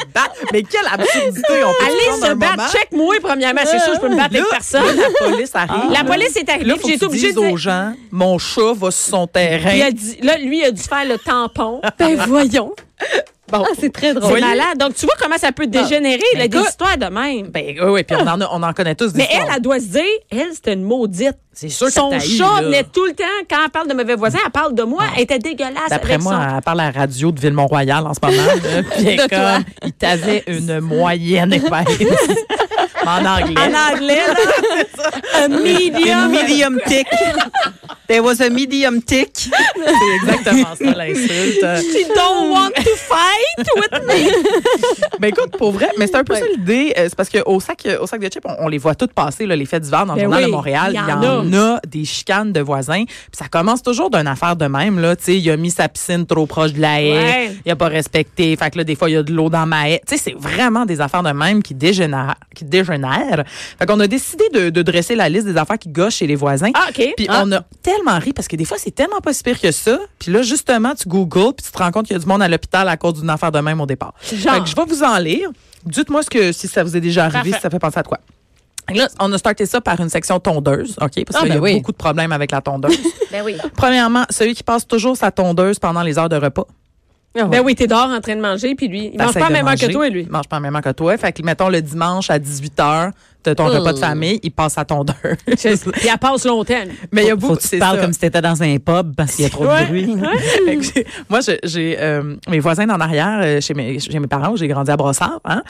Mais 0.53 0.63
quelle 0.63 0.87
absurdité! 0.91 1.63
On 1.65 1.73
peut 1.73 1.85
Allez 1.87 2.23
se 2.31 2.35
battre, 2.35 2.73
check-moi 2.73 3.17
premièrement. 3.23 3.61
C'est 3.65 3.79
sûr, 3.81 3.95
je 3.95 4.01
peux 4.01 4.09
me 4.09 4.17
battre 4.17 4.35
avec 4.37 4.49
personne. 4.51 4.83
la 4.97 5.27
police 5.27 5.51
arrive. 5.55 5.91
La 5.93 6.05
police 6.05 6.37
est 6.37 6.49
arrivée, 6.49 6.65
Là, 6.67 6.75
puis 6.75 6.83
faut 6.83 6.89
j'ai 6.89 6.93
que 6.95 7.05
été 7.05 7.07
tu 7.33 7.39
obligée 7.39 7.53
aux 7.53 7.57
gens, 7.57 7.93
mon 8.11 8.39
chat 8.39 8.73
va 8.75 8.91
sur 8.91 9.11
son 9.11 9.27
terrain. 9.27 9.73
Il 9.75 9.83
a 9.83 9.91
dit, 9.91 10.17
là, 10.23 10.39
lui, 10.39 10.61
il 10.61 10.65
a 10.65 10.71
dû 10.71 10.83
faire 10.83 11.05
le 11.05 11.19
tampon. 11.19 11.81
Ben 11.99 12.17
voyons. 12.27 12.73
Bon. 13.53 13.65
Ah, 13.67 13.73
c'est 13.79 13.93
très 13.93 14.15
drôle. 14.15 14.33
C'est 14.35 14.41
malade. 14.41 14.79
Donc, 14.79 14.95
tu 14.95 15.07
vois 15.07 15.15
comment 15.21 15.37
ça 15.39 15.53
peut 15.53 15.67
dégénérer, 15.67 16.23
Ben, 16.35 16.39
là, 16.41 16.49
des 16.49 16.59
histoires 16.59 16.97
de 16.99 17.07
même. 17.07 17.49
Ben 17.49 17.77
oui, 17.81 17.89
oui, 17.91 18.03
puis 18.05 18.17
on 18.19 18.27
en, 18.27 18.41
a- 18.41 18.49
on 18.53 18.63
en 18.63 18.73
connaît 18.73 18.95
tous 18.95 19.13
des 19.13 19.19
Mais 19.19 19.29
elle, 19.31 19.39
histoires. 19.39 19.57
elle 19.57 19.63
doit 19.63 19.81
se 19.81 19.85
dire, 19.87 20.03
elle, 20.31 20.49
c'était 20.55 20.73
une 20.75 20.85
maudite. 20.85 21.37
C'est 21.53 21.69
sûr 21.69 21.89
que 21.89 21.93
Son 21.93 22.13
eu, 22.13 22.21
chat 22.21 22.63
venait 22.63 22.85
tout 22.85 23.05
le 23.05 23.13
temps, 23.13 23.25
quand 23.51 23.57
elle 23.65 23.71
parle 23.71 23.89
de 23.89 23.95
mauvais 23.95 24.15
voisins, 24.15 24.39
elle 24.45 24.53
parle 24.53 24.73
de 24.75 24.85
moi. 24.85 25.03
Elle 25.17 25.25
était 25.25 25.39
dégueulasse 25.41 25.91
D'après 25.91 26.17
moi, 26.19 26.33
son... 26.33 26.57
elle 26.57 26.63
parle 26.63 26.81
à 26.81 26.93
la 26.93 27.01
radio 27.01 27.33
de 27.33 27.41
Ville-Mont-Royal 27.41 28.07
en 28.07 28.15
ce 28.15 28.21
moment. 28.23 28.83
puis 28.97 29.17
toi. 29.17 29.27
comme, 29.29 29.65
il 29.85 29.93
t'avait 29.93 30.45
une 30.47 30.81
moyenne 30.81 31.53
épaisse. 31.53 31.99
en 33.07 33.25
anglais. 33.25 33.55
En 33.61 33.95
anglais, 33.95 34.21
là. 34.29 35.11
A 35.35 35.45
A 35.45 35.49
medium. 35.49 36.31
medium 36.31 36.79
tick. 36.87 37.07
There 38.09 38.21
was 38.23 38.41
a 38.43 38.51
medium 38.51 39.01
tick. 39.03 39.31
C'est 39.37 40.15
exactement 40.23 40.75
ça, 40.77 40.85
l'insulte. 40.97 41.63
Euh, 41.63 41.81
She 41.81 42.09
don't 42.09 42.51
want 42.51 42.71
to 42.75 42.91
fight 42.97 43.69
with 43.77 44.03
me. 44.07 44.31
Ben 45.21 45.29
écoute, 45.29 45.57
pour 45.57 45.73
vrai, 45.73 45.89
mais 45.99 46.07
c'est 46.09 46.17
un 46.17 46.25
peu 46.25 46.35
ça 46.35 46.45
l'idée. 46.57 46.93
euh, 46.99 47.07
C'est 47.09 47.15
parce 47.17 47.29
qu'au 47.29 47.61
sac, 47.61 47.87
au 48.01 48.07
sac 48.07 48.21
de 48.21 48.29
chips, 48.29 48.45
on, 48.45 48.65
on 48.65 48.69
les 48.69 48.79
voit 48.79 48.95
toutes 48.97 49.13
passer, 49.13 49.47
là, 49.47 49.55
les 49.55 49.67
fêtes 49.67 49.83
d'hiver 49.85 50.07
dans 50.07 50.15
le 50.15 50.19
Ben 50.21 50.25
journal 50.25 50.41
oui, 50.41 50.47
de 50.47 50.51
Montréal. 50.53 50.91
il 50.93 50.97
y 50.97 51.01
en 51.01 51.23
en 51.23 51.53
a 51.55 51.81
des 51.87 52.05
chicanes 52.05 52.53
de 52.53 52.61
voisins. 52.61 53.05
Puis 53.07 53.17
ça 53.39 53.47
commence 53.49 53.83
toujours 53.83 54.11
d'une 54.11 54.27
affaire 54.27 54.57
de 54.57 54.67
même. 54.67 54.99
Là. 54.99 55.15
Tu 55.17 55.25
sais, 55.25 55.37
Il 55.39 55.49
a 55.51 55.57
mis 55.57 55.71
sa 55.71 55.89
piscine 55.89 56.27
trop 56.27 56.47
proche 56.47 56.73
de 56.73 56.81
la 56.81 57.01
haie. 57.01 57.13
Ouais. 57.13 57.51
Il 57.65 57.71
a 57.71 57.77
pas 57.77 57.89
respecté. 57.89 58.57
Fait 58.57 58.71
que 58.71 58.79
là, 58.79 58.85
des 58.85 58.95
fois, 58.97 59.09
il 59.09 59.13
y 59.13 59.17
a 59.17 59.23
de 59.23 59.33
l'eau 59.33 59.49
dans 59.51 59.67
ma 59.67 59.89
haie. 59.89 60.01
Tu 60.07 60.17
sais, 60.17 60.23
c'est 60.25 60.37
vraiment 60.37 60.85
des 60.85 61.01
affaires 61.01 61.23
de 61.23 61.31
même 61.33 61.63
qui 61.63 61.75
dégénèrent. 61.75 62.35
Qui 62.55 62.65
dégénèrent. 62.65 62.90
Fait 63.79 63.87
qu'on 63.87 64.01
a 64.01 64.07
décidé 64.07 64.45
de, 64.53 64.71
de 64.71 64.83
dresser 64.83 65.15
la 65.15 65.29
liste 65.29 65.47
des 65.47 65.57
affaires 65.57 65.79
qui 65.79 65.89
gâchent 65.89 66.17
chez 66.17 66.27
les 66.27 66.35
voisins. 66.37 66.71
Ah, 66.75 66.87
OK. 66.91 67.15
Puis 67.17 67.27
Ah. 67.29 67.43
on 67.45 67.53
a 67.53 67.63
tellement 67.83 68.19
ri 68.19 68.33
parce 68.33 68.49
que 68.49 68.57
des 68.57 68.65
fois, 68.65 68.77
c'est 68.79 68.91
tellement 68.95 69.21
pas 69.21 69.33
si 69.33 69.43
pire 69.43 69.61
que 69.61 69.71
ça. 69.73 69.99
Puis 70.19 70.33
là, 70.33 70.43
justement, 70.43 70.95
tu 70.95 71.09
googles 71.09 71.55
puis 71.55 71.67
tu 71.67 71.73
te 71.73 71.79
rends 71.79 71.91
compte 71.91 72.07
qu'il 72.07 72.15
y 72.15 72.17
a 72.17 72.21
du 72.21 72.27
monde 72.27 72.43
à 72.43 72.49
l'hôpital 72.49 72.89
à 72.89 72.97
cause 72.97 73.15
d'une 73.21 73.31
affaire 73.31 73.53
de 73.53 73.61
même 73.61 73.81
au 73.81 73.87
départ. 73.87 74.15
Genre. 74.33 74.55
Fait 74.55 74.61
que 74.61 74.67
je 74.67 74.77
vais 74.77 74.85
vous 74.87 75.03
en 75.03 75.19
lire. 75.19 75.51
Dites-moi 75.85 76.23
ce 76.23 76.31
que 76.31 76.53
si 76.53 76.69
ça 76.69 76.83
vous 76.85 76.97
est 76.97 77.01
déjà 77.01 77.25
arrivé, 77.25 77.39
Parfait. 77.51 77.57
si 77.57 77.61
ça 77.63 77.71
fait 77.71 77.79
penser 77.79 77.99
à 77.99 78.03
quoi. 78.03 78.19
Là, 78.93 79.07
on 79.21 79.33
a 79.33 79.39
starté 79.39 79.67
ça 79.67 79.81
par 79.81 80.01
une 80.01 80.09
section 80.09 80.41
tondeuse, 80.41 80.97
OK? 81.01 81.25
Parce 81.25 81.37
Ah, 81.37 81.41
qu'il 81.41 81.49
y 81.49 81.53
a 81.53 81.55
ben 81.55 81.61
oui. 81.63 81.75
beaucoup 81.77 81.93
de 81.93 81.97
problèmes 81.97 82.33
avec 82.33 82.51
la 82.51 82.61
tondeuse. 82.61 82.99
Ben 83.31 83.43
oui. 83.45 83.55
Premièrement, 83.77 84.25
celui 84.31 84.55
qui 84.57 84.65
passe 84.65 84.85
toujours 84.89 85.17
sa 85.17 85.31
tondeuse 85.31 85.79
pendant 85.79 86.03
les 86.03 86.19
heures 86.19 86.29
de 86.29 86.35
repas. 86.35 86.67
Ben 87.35 87.61
oui, 87.65 87.75
t'es 87.75 87.87
dehors 87.87 88.09
en 88.09 88.21
train 88.21 88.35
de 88.35 88.41
manger, 88.41 88.75
puis 88.75 88.89
lui, 88.89 89.11
il 89.13 89.19
mange 89.19 89.35
pas 89.35 89.41
de 89.41 89.45
la 89.45 89.51
même 89.51 89.69
heure 89.69 89.77
que 89.77 89.93
toi, 89.93 90.09
lui. 90.09 90.23
Il 90.23 90.31
mange 90.31 90.49
pas 90.49 90.59
même 90.59 90.75
heure 90.75 90.83
que 90.83 90.91
toi. 90.91 91.17
Fait 91.17 91.33
que, 91.33 91.43
mettons, 91.43 91.69
le 91.69 91.81
dimanche 91.81 92.29
à 92.31 92.39
18 92.39 92.79
h, 92.79 93.13
t'as 93.43 93.55
ton 93.55 93.69
Oh. 93.69 93.73
repas 93.79 93.93
de 93.93 93.99
famille, 93.99 94.41
il 94.43 94.51
passe 94.51 94.77
à 94.79 94.85
tondeuse. 94.85 95.15
Puis 95.47 95.57
elle 95.65 96.19
passe 96.19 96.45
longtemps. 96.47 96.75
Mais 97.13 97.23
il 97.23 97.29
y 97.29 97.31
a 97.31 97.35
Faut 97.35 97.41
beaucoup, 97.41 97.57
que 97.57 97.63
tu 97.69 97.79
parles 97.79 97.97
ça. 97.97 98.03
comme 98.03 98.13
si 98.13 98.19
t'étais 98.21 98.41
dans 98.41 98.63
un 98.63 98.77
pub 98.79 99.15
parce 99.17 99.35
qu'il 99.37 99.45
y 99.45 99.47
a 99.47 99.51
trop 99.51 99.67
Ouais. 99.67 99.83
de 99.83 99.87
bruit. 99.89 100.17
Moi, 101.29 101.41
j'ai 101.65 101.97
euh, 102.01 102.37
mes 102.49 102.59
voisins 102.61 102.89
en 102.89 103.01
arrière, 103.01 103.41
euh, 103.43 103.61
chez 103.61 103.75
mes, 103.75 103.99
chez 103.99 104.19
mes 104.19 104.27
parents, 104.27 104.53
où 104.53 104.57
j'ai 104.57 104.69
grandi 104.69 104.91
à 104.91 104.97
Brossard. 104.97 105.41
Hein, 105.45 105.63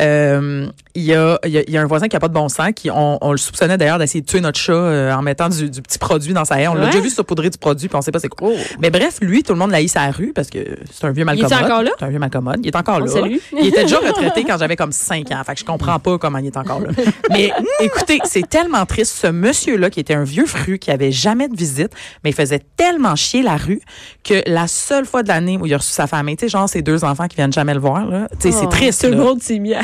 euh, 0.00 0.66
il 0.94 1.02
y, 1.04 1.14
a, 1.14 1.38
il 1.44 1.50
y, 1.50 1.58
a, 1.58 1.62
il 1.66 1.70
y 1.72 1.76
a 1.78 1.82
un 1.82 1.86
voisin 1.86 2.08
qui 2.08 2.16
a 2.16 2.20
pas 2.20 2.28
de 2.28 2.34
bon 2.34 2.48
sens, 2.48 2.70
qui 2.74 2.90
on, 2.90 3.18
on 3.20 3.32
le 3.32 3.38
soupçonnait 3.38 3.76
d'ailleurs 3.78 3.98
d'essayer 3.98 4.20
de 4.20 4.26
tuer 4.26 4.40
notre 4.40 4.58
chat 4.58 4.72
euh, 4.72 5.12
en 5.12 5.22
mettant 5.22 5.48
du, 5.48 5.70
du 5.70 5.82
petit 5.82 5.98
produit 5.98 6.32
dans 6.32 6.44
sa 6.44 6.60
haie. 6.60 6.68
On 6.68 6.74
l'a 6.74 6.86
déjà 6.86 7.00
vu 7.00 7.10
saupoudrer 7.10 7.50
du 7.50 7.58
produit, 7.58 7.88
puis 7.88 7.96
on 7.96 8.02
sait 8.02 8.12
pas 8.12 8.18
c'est 8.20 8.28
quoi. 8.28 8.50
Mais 8.80 8.90
bref, 8.90 9.18
lui, 9.20 9.42
tout 9.42 9.52
le 9.52 9.58
monde 9.58 9.70
l'a 9.70 9.82
eu 9.82 9.88
sa 9.88 10.10
rue 10.10 10.32
parce 10.34 10.48
que 10.50 10.58
c'est 10.92 11.06
un 11.06 11.10
vieux 11.12 11.24
malcommode. 11.24 11.52
encore 11.52 11.82
là? 11.82 11.90
C'est 11.98 12.04
un 12.04 12.08
vieux 12.08 12.18
malcommode. 12.18 12.60
Il 12.62 12.68
est 12.68 12.76
encore 12.76 12.96
On 12.96 13.04
là. 13.04 13.06
salue. 13.06 13.36
Il 13.58 13.66
était 13.66 13.82
déjà 13.84 13.98
retraité 14.06 14.44
quand 14.44 14.58
j'avais 14.58 14.76
comme 14.76 14.92
5 14.92 15.30
ans. 15.32 15.42
Fait 15.44 15.54
que 15.54 15.60
je 15.60 15.64
comprends 15.64 15.98
pas 15.98 16.18
comment 16.18 16.38
il 16.38 16.46
est 16.46 16.56
encore 16.56 16.80
là. 16.80 16.88
Mais 17.30 17.52
écoutez, 17.80 18.18
c'est 18.24 18.48
tellement 18.48 18.84
triste. 18.86 19.16
Ce 19.16 19.26
monsieur-là, 19.26 19.90
qui 19.90 20.00
était 20.00 20.14
un 20.14 20.24
vieux 20.24 20.46
fru, 20.46 20.78
qui 20.78 20.90
avait 20.90 21.12
jamais 21.12 21.48
de 21.48 21.56
visite, 21.56 21.92
mais 22.24 22.30
il 22.30 22.34
faisait 22.36 22.60
tellement 22.76 23.16
chier 23.16 23.42
la 23.42 23.56
rue 23.56 23.80
que 24.24 24.42
la 24.46 24.66
seule 24.68 25.04
fois 25.06 25.22
de 25.22 25.28
l'année 25.28 25.56
où 25.60 25.66
il 25.66 25.74
a 25.74 25.78
reçu 25.78 25.90
sa 25.92 26.06
famille, 26.06 26.36
tu 26.36 26.46
sais, 26.46 26.48
genre 26.48 26.68
ses 26.68 26.82
deux 26.82 27.04
enfants 27.04 27.26
qui 27.28 27.36
viennent 27.36 27.52
jamais 27.52 27.74
le 27.74 27.80
voir, 27.80 28.06
là, 28.06 28.28
tu 28.40 28.50
sais, 28.50 28.52
c'est 28.52 28.66
Oh, 28.66 28.70
triste. 28.70 29.02
Tout 29.04 29.10
le 29.10 29.16
monde 29.16 29.42
s'est 29.42 29.58
mis 29.58 29.74
à... 29.74 29.82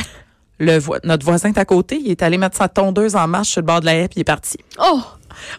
Le 0.61 0.79
vo- 0.79 0.97
notre 1.03 1.25
voisin 1.25 1.49
est 1.49 1.59
à 1.59 1.65
côté, 1.65 1.97
il 2.03 2.11
est 2.13 2.23
allé 2.23 2.39
mettre 2.39 2.57
sa 2.57 2.69
tondeuse 2.69 3.17
en 3.17 3.27
marche 3.27 3.49
sur 3.49 3.61
le 3.61 3.67
bord 3.67 3.81
de 3.81 3.87
la 3.87 3.95
haie 3.97 4.07
puis 4.09 4.19
il 4.19 4.21
est 4.21 4.25
parti. 4.25 4.57
Oh! 4.81 5.01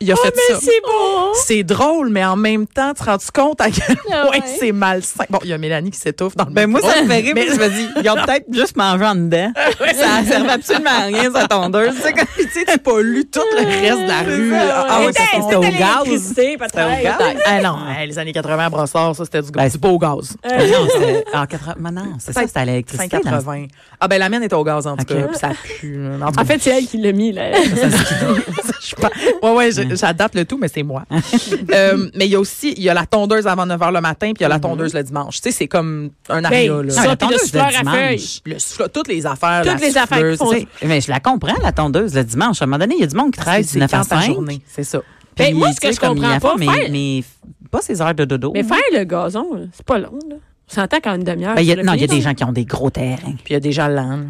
Il 0.02 0.12
a 0.12 0.16
fait 0.16 0.34
Mais 0.36 0.54
ça. 0.56 0.60
c'est 0.62 0.82
beau. 0.84 1.34
C'est 1.34 1.64
drôle, 1.64 2.10
mais 2.10 2.24
en 2.26 2.36
même 2.36 2.68
temps, 2.68 2.94
tu 2.94 3.04
te 3.04 3.10
rends 3.10 3.18
compte 3.34 3.62
à 3.62 3.70
quel 3.70 3.96
Ah 4.12 4.24
point 4.28 4.32
ouais. 4.40 4.56
c'est 4.60 4.72
malsain. 4.72 5.26
Bon, 5.30 5.40
il 5.44 5.50
y 5.50 5.54
a 5.54 5.58
Mélanie 5.58 5.92
qui 5.92 6.00
s'étouffe 6.00 6.36
dans 6.36 6.46
le 6.46 6.52
Ben 6.52 6.68
moi, 6.68 6.82
ça 6.82 7.02
me 7.02 7.08
fait 7.08 7.20
rire, 7.22 7.32
mais 7.36 7.48
je 7.48 7.60
me 7.60 7.70
dis, 7.70 7.88
ils 8.04 8.10
ont 8.10 8.16
peut-être 8.16 8.46
juste 8.52 8.76
mangé 8.78 9.06
en 9.06 9.16
dedans. 9.16 9.52
ça 9.56 10.24
servait 10.28 10.52
absolument 10.52 10.90
à 10.92 11.04
rien, 11.06 11.32
sa 11.32 11.48
tondeuse. 11.48 11.96
Tu 11.96 12.02
sais, 12.02 12.14
Puis, 12.14 12.46
tu 12.48 12.52
sais, 12.52 12.66
tu 12.72 12.78
pollues 12.80 13.26
tout 13.26 13.40
le 13.58 13.66
reste 13.66 14.02
de 14.02 14.08
la 14.08 14.20
rue. 14.22 14.50
ça, 14.52 14.66
là. 14.66 14.82
ouais. 14.84 14.88
Ah 14.90 15.00
oui, 15.02 15.06
C'était- 15.08 15.24
c'était 15.42 15.56
au 15.56 15.64
c'était 15.64 15.78
gaz. 15.78 16.04
gaz. 17.04 17.36
Ah 17.46 17.62
non, 17.62 17.78
les 18.06 18.20
années 18.20 18.34
80 18.34 18.66
à 18.66 18.70
Brossard, 18.70 19.16
ça, 19.16 19.26
c'était 19.26 19.42
du, 19.42 19.52
Ben, 19.52 19.68
du 19.68 19.78
beau 19.78 19.98
gaz. 19.98 20.36
Mais 20.46 20.68
non, 20.72 20.88
c'était 20.92 21.24
en 21.34 21.46
80. 21.46 21.76
mais 21.80 21.92
non, 21.92 22.04
c'est 22.20 22.34
ça, 22.34 22.42
c'était 22.46 22.60
à 22.60 22.66
l'électricité. 22.66 23.18
dans- 23.24 23.32
5,80. 23.32 23.68
Ah 24.00 24.08
ben 24.08 24.20
la 24.20 24.30
mienne 24.30 24.44
était 24.44 24.56
au 24.56 24.64
gaz 24.64 24.86
en 24.88 24.96
tout 24.98 25.06
cas, 25.06 25.16
puis 25.16 25.38
ça 25.38 25.50
pue. 25.80 26.00
En 26.22 26.46
fait, 26.46 26.60
c'est 26.62 26.72
elle 26.78 26.86
qui 26.86 26.98
l'a 26.98 27.12
mis, 27.12 27.32
là. 27.32 27.52
Je 28.90 28.96
pas- 28.96 29.12
Ouais 29.44 29.54
ouais, 29.54 29.72
je- 29.72 29.96
j'adapte 29.96 30.36
le 30.36 30.46
tout 30.46 30.58
mais 30.58 30.68
c'est 30.68 30.84
moi. 30.84 31.04
Euh, 31.74 32.10
mais 32.16 32.26
il 32.26 32.32
y 32.32 32.36
a 32.36 32.40
aussi 32.40 32.74
il 32.78 32.84
y 32.84 32.90
a 32.90 32.94
la 32.94 33.06
tondeuse 33.06 33.48
avant 33.48 33.66
9h 33.66 33.92
le 33.94 34.02
matin 34.02 34.28
puis 34.28 34.40
il 34.40 34.44
y 34.44 34.46
a 34.46 34.50
la 34.50 34.60
tondeuse 34.60 34.94
le 34.94 35.04
dimanche. 35.04 35.42
Tu 35.42 35.50
sais, 35.50 35.52
c'est 35.52 35.68
comme 35.68 36.12
un 36.30 36.44
aria 36.44 36.72
Ben, 36.74 36.82
là. 36.88 36.94
Non, 36.96 37.02
Ça, 37.04 37.16
puis 37.16 37.28
le 37.32 37.38
souffleur 37.38 37.66
à 37.66 37.92
feuilles. 37.92 38.42
Le 38.46 38.88
toutes 38.90 39.08
les 39.08 39.26
affaires, 39.26 39.62
Toutes 39.64 39.82
la 39.82 39.88
les 39.88 39.98
affaires 39.98 40.36
Mais 40.84 41.02
je 41.02 41.10
la 41.10 41.20
comprends, 41.20 41.56
la 41.62 41.72
tondeuse, 41.72 42.14
le 42.14 42.24
dimanche. 42.24 42.62
À 42.62 42.66
un 42.66 42.68
moment 42.68 42.80
donné, 42.80 42.96
il 42.96 43.02
y 43.02 43.04
a 43.04 43.08
du 43.08 43.16
monde 43.16 43.32
qui 43.32 43.40
travaille 43.40 43.64
c'est 43.64 43.74
du 43.74 43.80
9 43.80 43.94
à 43.94 43.98
quand 43.98 44.04
ta 44.06 44.22
5. 44.22 44.26
journée, 44.34 44.62
c'est 44.68 44.84
ça. 44.84 45.02
Ben, 45.38 45.56
moi, 45.56 45.72
ce 45.74 45.80
que 45.82 45.92
je 45.92 46.00
comprends 46.00 46.40
pas, 46.40 46.56
mais, 46.58 47.24
pas 47.72 47.82
ses 47.82 48.02
heures 48.02 48.16
de 48.16 48.26
dodo. 48.26 48.52
Mais 48.54 48.64
faire 48.64 48.78
le 48.94 49.04
gazon, 49.04 49.54
là, 49.54 49.62
c'est 49.74 49.86
pas 49.86 49.98
long, 49.98 50.18
là. 50.30 50.36
On 50.70 50.74
s'entend 50.74 51.00
qu'en 51.00 51.16
une 51.16 51.24
demi-heure. 51.24 51.56
Ben, 51.56 51.84
non, 51.84 51.94
il 51.94 52.02
y 52.02 52.04
a 52.04 52.08
des 52.08 52.16
là. 52.16 52.22
gens 52.22 52.34
qui 52.34 52.44
ont 52.44 52.52
des 52.52 52.66
gros 52.66 52.90
terrains. 52.90 53.18
Puis 53.44 53.50
il 53.50 53.54
y 53.54 53.56
a 53.56 53.60
des 53.60 53.72
gens 53.72 53.88
lents. 53.88 54.22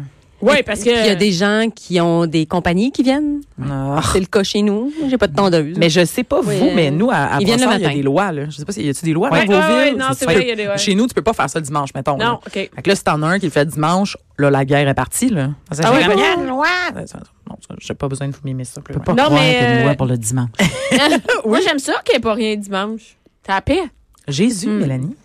Oui, 0.42 0.62
parce 0.64 0.80
que. 0.82 0.90
Il 0.90 1.06
y 1.06 1.10
a 1.10 1.14
des 1.14 1.32
gens 1.32 1.68
qui 1.74 2.00
ont 2.00 2.26
des 2.26 2.44
compagnies 2.46 2.92
qui 2.92 3.02
viennent. 3.02 3.40
Ah. 3.62 4.00
C'est 4.12 4.20
le 4.20 4.26
cas 4.26 4.42
chez 4.42 4.60
nous. 4.62 4.92
J'ai 5.08 5.16
pas 5.16 5.26
de 5.28 5.34
tondeuse. 5.34 5.76
Mais 5.78 5.88
je 5.88 6.04
sais 6.04 6.24
pas 6.24 6.40
vous, 6.42 6.50
Oui, 6.50 6.72
mais 6.74 6.90
nous 6.90 7.10
à, 7.10 7.14
à 7.36 7.40
il 7.40 7.48
y 7.48 7.52
a 7.52 7.88
des 7.90 8.02
lois 8.02 8.32
là. 8.32 8.44
Je 8.50 8.56
sais 8.56 8.64
pas 8.64 8.72
s'il 8.72 8.84
y 8.86 8.90
a-tu 8.90 9.04
des 9.06 9.12
lois 9.14 9.30
Ouais, 9.30 9.46
dans 9.46 9.52
vos 9.54 9.58
ouais, 9.58 9.74
ouais, 9.76 9.90
villes. 9.90 9.98
non, 9.98 10.06
c'est 10.14 10.24
vrai, 10.26 10.42
il 10.42 10.48
y 10.48 10.50
a 10.50 10.56
des- 10.56 10.66
ouais. 10.68 10.78
Chez 10.78 10.94
nous, 10.94 11.06
tu 11.06 11.14
peux 11.14 11.22
pas 11.22 11.32
faire 11.32 11.48
ça 11.48 11.58
le 11.58 11.64
dimanche, 11.64 11.90
mettons. 11.94 12.16
là. 12.18 12.24
Non, 12.26 12.34
OK. 12.46 12.52
Fait 12.52 12.68
que 12.82 12.88
là, 12.88 12.94
si 12.96 13.02
t'en 13.04 13.22
as 13.22 13.26
un 13.26 13.38
qui 13.38 13.46
le 13.46 13.50
fait 13.52 13.64
dimanche, 13.66 14.16
là, 14.38 14.50
la 14.50 14.64
guerre 14.66 14.86
est 14.88 14.94
partie, 14.94 15.30
là. 15.30 15.50
Ah 15.82 15.92
oui, 15.92 16.00
il 16.14 16.18
y 16.20 16.22
a 16.22 16.34
une 16.34 16.46
loi. 16.46 16.66
Non, 16.94 17.06
ça, 17.06 17.74
j'ai 17.78 17.94
pas 17.94 18.08
besoin 18.08 18.28
de 18.28 18.32
vous 18.32 18.40
mimer 18.44 18.64
ça 18.64 18.80
plus 18.82 18.92
peux 18.94 19.00
pas 19.00 19.14
Non, 19.14 19.30
mais, 19.30 19.56
a 19.56 19.72
une 19.72 19.78
euh, 19.78 19.82
loi 19.84 19.94
pour 19.94 20.06
le 20.06 20.18
dimanche. 20.18 20.48
Moi, 21.46 21.60
j'aime 21.66 21.78
ça 21.78 21.94
qu'il 22.04 22.12
n'y 22.14 22.16
ait 22.18 22.20
pas 22.20 22.34
rien 22.34 22.56
dimanche. 22.56 23.16
T'as 23.42 23.54
la 23.54 23.60
paix. 23.62 23.82
Jésus, 24.28 24.66
Hmm. 24.68 24.78
Mélanie. 24.80 25.16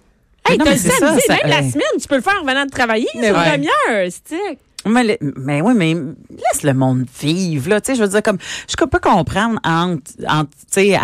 Hey, 0.48 0.58
non, 0.58 0.66
t'as 0.66 0.72
le 0.72 0.78
c'est 0.78 0.90
ça, 0.90 1.08
samedi, 1.08 1.22
même 1.30 1.40
la 1.50 1.58
semaine, 1.60 2.00
tu 2.02 2.08
peux 2.08 2.16
le 2.16 2.22
faire 2.22 2.38
en 2.42 2.46
venant 2.46 2.66
de 2.66 2.72
travailler. 2.72 3.08
C'est 3.14 3.30
une 3.30 3.36
ouais. 3.36 3.52
demi-heure, 3.58 4.10
c'est 4.10 4.58
Mais, 4.86 5.04
le- 5.04 5.34
mais 5.38 5.62
oui, 5.62 5.74
mais 5.76 5.94
laisse 5.94 6.64
le 6.64 6.74
monde 6.74 7.06
vivre, 7.22 7.70
là. 7.70 7.82
Tu 7.82 7.92
sais, 7.92 7.96
je 7.96 8.04
veux 8.04 8.10
dire, 8.10 8.24
comme, 8.24 8.38
je 8.68 8.76
peux 8.76 9.00
comprendre 9.00 9.60
entre, 9.64 10.12
entre 10.28 10.50
tu 10.50 10.66
sais, 10.72 10.98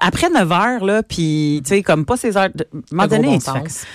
après 0.00 0.30
9 0.30 0.50
heures, 0.52 0.84
là, 0.84 1.02
puis, 1.02 1.60
tu 1.64 1.68
sais, 1.68 1.82
comme 1.82 2.04
pas 2.06 2.16
ces 2.16 2.36
heures. 2.36 2.48
De, 2.54 2.64
à 2.64 2.66
un 2.76 2.80
moment 2.92 3.02
Le 3.02 3.08
gros 3.08 3.16
donné, 3.16 3.28
bon 3.28 3.38
tu 3.38 3.44
fais- 3.50 3.68
sens. 3.68 3.86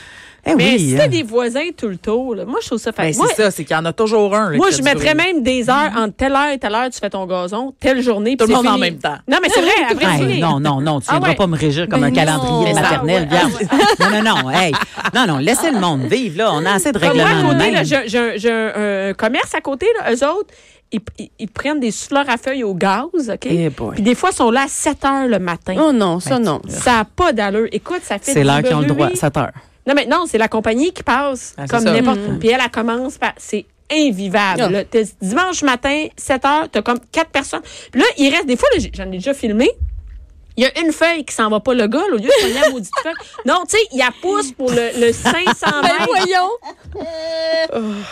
Eh 0.50 0.56
Mais 0.56 0.72
oui. 0.72 0.80
si 0.80 0.94
hein. 0.96 0.98
t'as 1.00 1.08
des 1.08 1.24
voisins 1.24 1.68
tout 1.76 1.88
le 1.90 1.98
tour, 1.98 2.34
là, 2.36 2.46
moi, 2.46 2.60
je 2.62 2.68
trouve 2.68 2.80
ça 2.80 2.92
Ben, 2.92 3.14
facile. 3.14 3.24
c'est 3.36 3.44
ça, 3.44 3.52
c'est 3.52 3.66
qu'il 3.66 3.76
y 3.76 3.80
en 3.80 3.84
a 3.86 3.92
toujours 3.94 4.34
un. 4.34 4.52
là, 4.52 4.58
Moi, 4.58 4.70
je 4.72 4.82
mettrais 4.82 5.14
bruit. 5.14 5.34
même 5.34 5.44
des 5.44 5.70
heures 5.70 5.92
entre 5.98 6.16
telle 6.16 6.34
heure 6.34 6.50
et 6.54 6.58
telle 6.58 6.74
heure, 6.74 6.90
tu 6.90 7.00
fais 7.00 7.10
ton 7.10 7.26
gazon, 7.26 7.74
telle 7.80 8.02
journée, 8.02 8.38
Tout 8.38 8.46
puis 8.46 8.54
le 8.56 8.58
monde 8.64 8.68
en 8.74 8.78
même 8.78 8.98
temps. 8.98 9.18
Non, 9.28 9.38
mais 9.42 9.50
c'est 9.54 9.62
vrai, 9.62 9.72
après, 9.92 10.06
Hey, 10.34 10.40
non, 10.40 10.60
non, 10.60 10.80
non, 10.82 11.00
tu 11.02 11.08
Ah 11.10 11.14
viendras 11.14 11.30
ouais. 11.32 11.36
pas 11.36 11.48
me 11.48 11.58
régir 11.58 11.88
comme 11.90 12.00
Ben 12.02 12.08
un 12.08 12.10
non. 12.10 12.16
calendrier 12.16 12.74
ça, 12.74 12.82
maternel. 12.82 13.28
ouais. 13.30 13.38
Regarde. 13.38 13.52
non, 14.00 14.24
non, 14.24 14.44
non, 14.44 14.52
hey. 14.52 14.72
Non, 15.14 15.26
non, 15.28 15.38
laissez 15.40 15.70
le 15.72 15.80
monde 15.80 16.02
vivre, 16.06 16.38
là. 16.38 16.52
On 16.54 16.66
a 16.66 16.72
assez 16.74 16.92
de 16.92 17.00
Comme 17.00 17.16
moi, 17.18 17.26
règlements 17.26 17.54
même. 17.54 17.84
j'ai 17.86 18.52
un, 18.52 19.14
commerce 19.14 19.54
à 19.54 19.62
côté, 19.62 19.88
là, 20.00 20.14
eux 20.14 20.24
autres, 20.30 20.50
ils, 20.92 21.02
ils- 21.20 21.30
ils 21.40 21.48
prennent 21.50 21.82
des 21.82 21.92
souffleurs 21.92 22.30
à 22.30 22.38
feuilles 22.38 22.64
au 22.64 22.74
gaz, 22.74 23.04
OK? 23.30 23.46
Eh. 23.50 23.70
Puis 23.70 24.02
des 24.02 24.16
fois, 24.16 24.30
ils 24.32 24.36
sont 24.38 24.52
là 24.52 24.62
à 24.64 24.68
7 24.70 25.04
heures 25.04 25.28
le 25.28 25.40
matin. 25.40 25.76
Oh 25.78 25.92
non, 25.92 26.22
ça 26.22 26.40
non. 26.40 26.62
Ça 26.70 26.92
n'a 27.00 27.04
pas 27.06 27.34
d'allure. 27.34 27.68
Écoute, 27.74 28.00
ça 28.04 28.18
fait 28.20 28.32
C'est 28.32 28.44
l'heure 28.46 28.64
qu'ils 28.64 28.74
ont 28.76 28.80
le 28.80 28.86
droit, 28.86 29.08
bruit. 29.08 29.18
7 29.18 29.36
heures. 29.36 29.52
Non, 29.88 29.94
mais 29.96 30.06
non, 30.06 30.26
c'est 30.28 30.38
la 30.38 30.48
compagnie 30.50 30.92
qui 30.94 31.02
passe 31.04 31.56
Ah, 31.58 31.66
comme 31.68 31.84
n'importe 31.86 32.20
Puis 32.40 32.50
elle, 32.50 32.62
elle 32.64 32.70
commence 32.72 33.18
par. 33.18 33.32
C'est 33.38 33.66
invivable. 33.92 34.62
Ah. 34.62 34.70
là. 34.70 34.84
Dimanche 35.22 35.64
matin, 35.64 36.08
7 36.18 36.46
heures, 36.46 36.68
t'as 36.72 36.82
comme 36.82 37.00
quatre 37.12 37.30
personnes. 37.32 37.62
Puis 37.92 38.02
là, 38.02 38.08
il 38.18 38.30
reste 38.34 38.46
des 38.46 38.58
fois, 38.58 38.68
j'en 38.94 39.06
ai 39.06 39.18
déjà 39.18 39.34
filmé. 39.34 39.70
Il 40.60 40.64
y 40.64 40.66
a 40.66 40.80
une 40.84 40.92
feuille 40.92 41.24
qui 41.24 41.36
s'en 41.36 41.50
va 41.52 41.60
pas 41.60 41.76
le 41.76 41.86
gars, 41.88 42.00
là, 42.00 42.16
au 42.16 42.18
lieu 42.18 42.24
de 42.24 42.54
la 42.60 42.70
maudite 42.72 42.92
feuille. 43.04 43.14
Non, 43.46 43.62
tu 43.70 43.78
sais, 43.78 43.84
il 43.94 44.00
la 44.00 44.10
pousse 44.24 44.52
pour 44.54 44.72
le, 44.72 45.00
le 45.00 45.14
500 45.14 45.32
Ben 45.62 45.82
mètres. 45.84 46.08
voyons. 46.08 46.50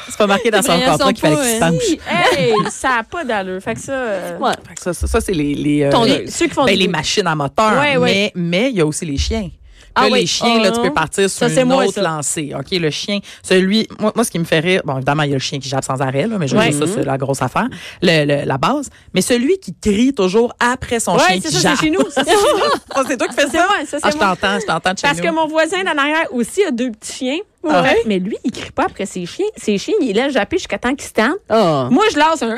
C'est 0.08 0.18
pas 0.18 0.28
marqué 0.28 0.52
dans 0.52 0.62
son 0.62 0.76
Voyons, 0.78 0.92
contrat 0.92 1.14
qu'il 1.14 1.22
fallait 1.22 1.36
qu'il 1.38 1.46
se 1.56 1.60
penche. 1.60 2.38
Hey, 2.38 2.54
ça 2.70 2.90
n'a 2.98 3.04
pas 3.04 3.24
d'allure. 3.24 3.62
Fait 3.62 3.74
que 3.74 3.80
ça. 3.80 3.94
euh, 3.94 4.38
Ouais. 4.38 4.52
Fait 4.68 4.76
que 4.76 4.82
Ça, 4.82 4.94
ça, 4.94 5.08
ça, 5.08 5.22
c'est 5.22 5.34
les, 5.34 5.56
les, 5.56 5.84
euh, 5.84 5.92
Tondeuse. 5.92 6.18
les- 6.20 6.28
Ceux 6.32 6.48
qui 6.48 6.54
font 6.54 6.66
ben, 6.66 6.74
du 6.74 6.80
les 6.80 6.88
bruit. 6.88 6.98
machines 6.98 7.28
à 7.28 7.36
moteur. 7.36 7.80
Ouais, 7.80 7.98
ouais. 7.98 8.12
Mais 8.14 8.32
mais 8.36 8.70
il 8.70 8.76
y 8.78 8.82
a 8.82 8.86
aussi 8.86 9.06
les 9.06 9.18
chiens. 9.18 9.50
Ah 9.96 10.08
oui. 10.12 10.22
les 10.22 10.26
chiens, 10.26 10.60
là, 10.62 10.72
tu 10.72 10.80
Ah. 10.80 10.84
peux 10.84 10.94
partir 10.94 11.30
sur 11.30 11.50
Ça, 11.50 11.62
une 11.62 11.68
moi, 11.68 11.84
autre 11.86 11.94
ça. 11.94 12.02
lancée. 12.02 12.54
OK, 12.58 12.72
le 12.72 12.90
chien, 12.90 13.20
celui, 13.44 13.88
moi, 14.00 14.12
moi, 14.16 14.24
ce 14.26 14.32
qui 14.32 14.40
me 14.40 14.44
fait 14.44 14.60
rire, 14.60 14.82
bon, 14.86 14.96
évidemment, 14.98 15.24
il 15.24 15.30
y 15.30 15.34
a 15.34 15.36
le 15.36 15.40
chien 15.40 15.60
qui 15.60 15.70
jappe 15.70 15.84
sans 15.86 16.02
arrêt, 16.02 16.28
là, 16.28 16.38
mais 16.38 16.48
je 16.48 16.56
veux 16.56 16.62
Ouais. 16.62 16.70
dire, 16.70 16.88
ça, 16.88 16.94
c'est 16.94 17.04
la 17.06 17.18
grosse 17.18 17.42
affaire, 17.42 17.68
le, 18.02 18.26
le- 18.26 18.46
la 18.46 18.58
base. 18.58 18.90
Mais 19.14 19.22
celui 19.22 19.58
qui 19.60 19.74
crie 19.74 20.14
toujours 20.14 20.54
après 20.60 21.00
son 21.00 21.14
Ouais, 21.14 21.20
chien 21.20 21.40
c'est 21.42 21.50
qui 21.50 21.56
ça, 21.56 21.60
jappe. 21.70 21.78
c'est 21.80 21.86
chez 21.86 21.92
nous. 21.92 22.10
Ça, 22.10 22.24
c'est 22.24 22.32
chez 22.32 22.54
nous. 22.54 22.94
Ça, 22.96 23.04
c'est 23.08 23.18
toi 23.18 23.28
qui 23.28 23.36
fais 23.36 23.48
ça? 23.48 23.52
moi, 23.68 23.68
ça, 23.86 23.98
c'est 23.98 24.00
ah, 24.04 24.10
je 24.12 24.18
t'entends, 24.18 24.60
je 24.60 24.66
t'entends 24.66 24.94
de 24.94 24.98
chez 25.00 25.08
Parce 25.08 25.22
que 25.22 25.30
mon 25.32 25.48
voisin 25.48 25.84
d'en 25.84 25.98
arrière 25.98 26.28
aussi 26.34 26.64
a 26.64 26.72
deux 26.72 26.92
petits 26.92 27.14
chiens. 27.14 27.38
Ah 27.68 27.82
ouais? 27.82 28.04
Mais 28.06 28.20
lui, 28.20 28.38
il 28.44 28.52
crie 28.52 28.70
pas 28.72 28.84
après 28.84 29.06
ses 29.08 29.26
chiens. 29.26 29.46
Ses 29.58 29.78
chiens, 29.80 29.96
il 30.00 30.14
laisse 30.14 30.34
japper 30.34 30.58
jusqu'à 30.58 30.78
temps 30.78 30.94
qu'ils 30.94 31.08
se 31.08 31.14
tendent. 31.14 31.34
Ah. 31.50 31.88
Moi, 31.90 32.04
je 32.14 32.20
lance 32.20 32.44
un 32.44 32.56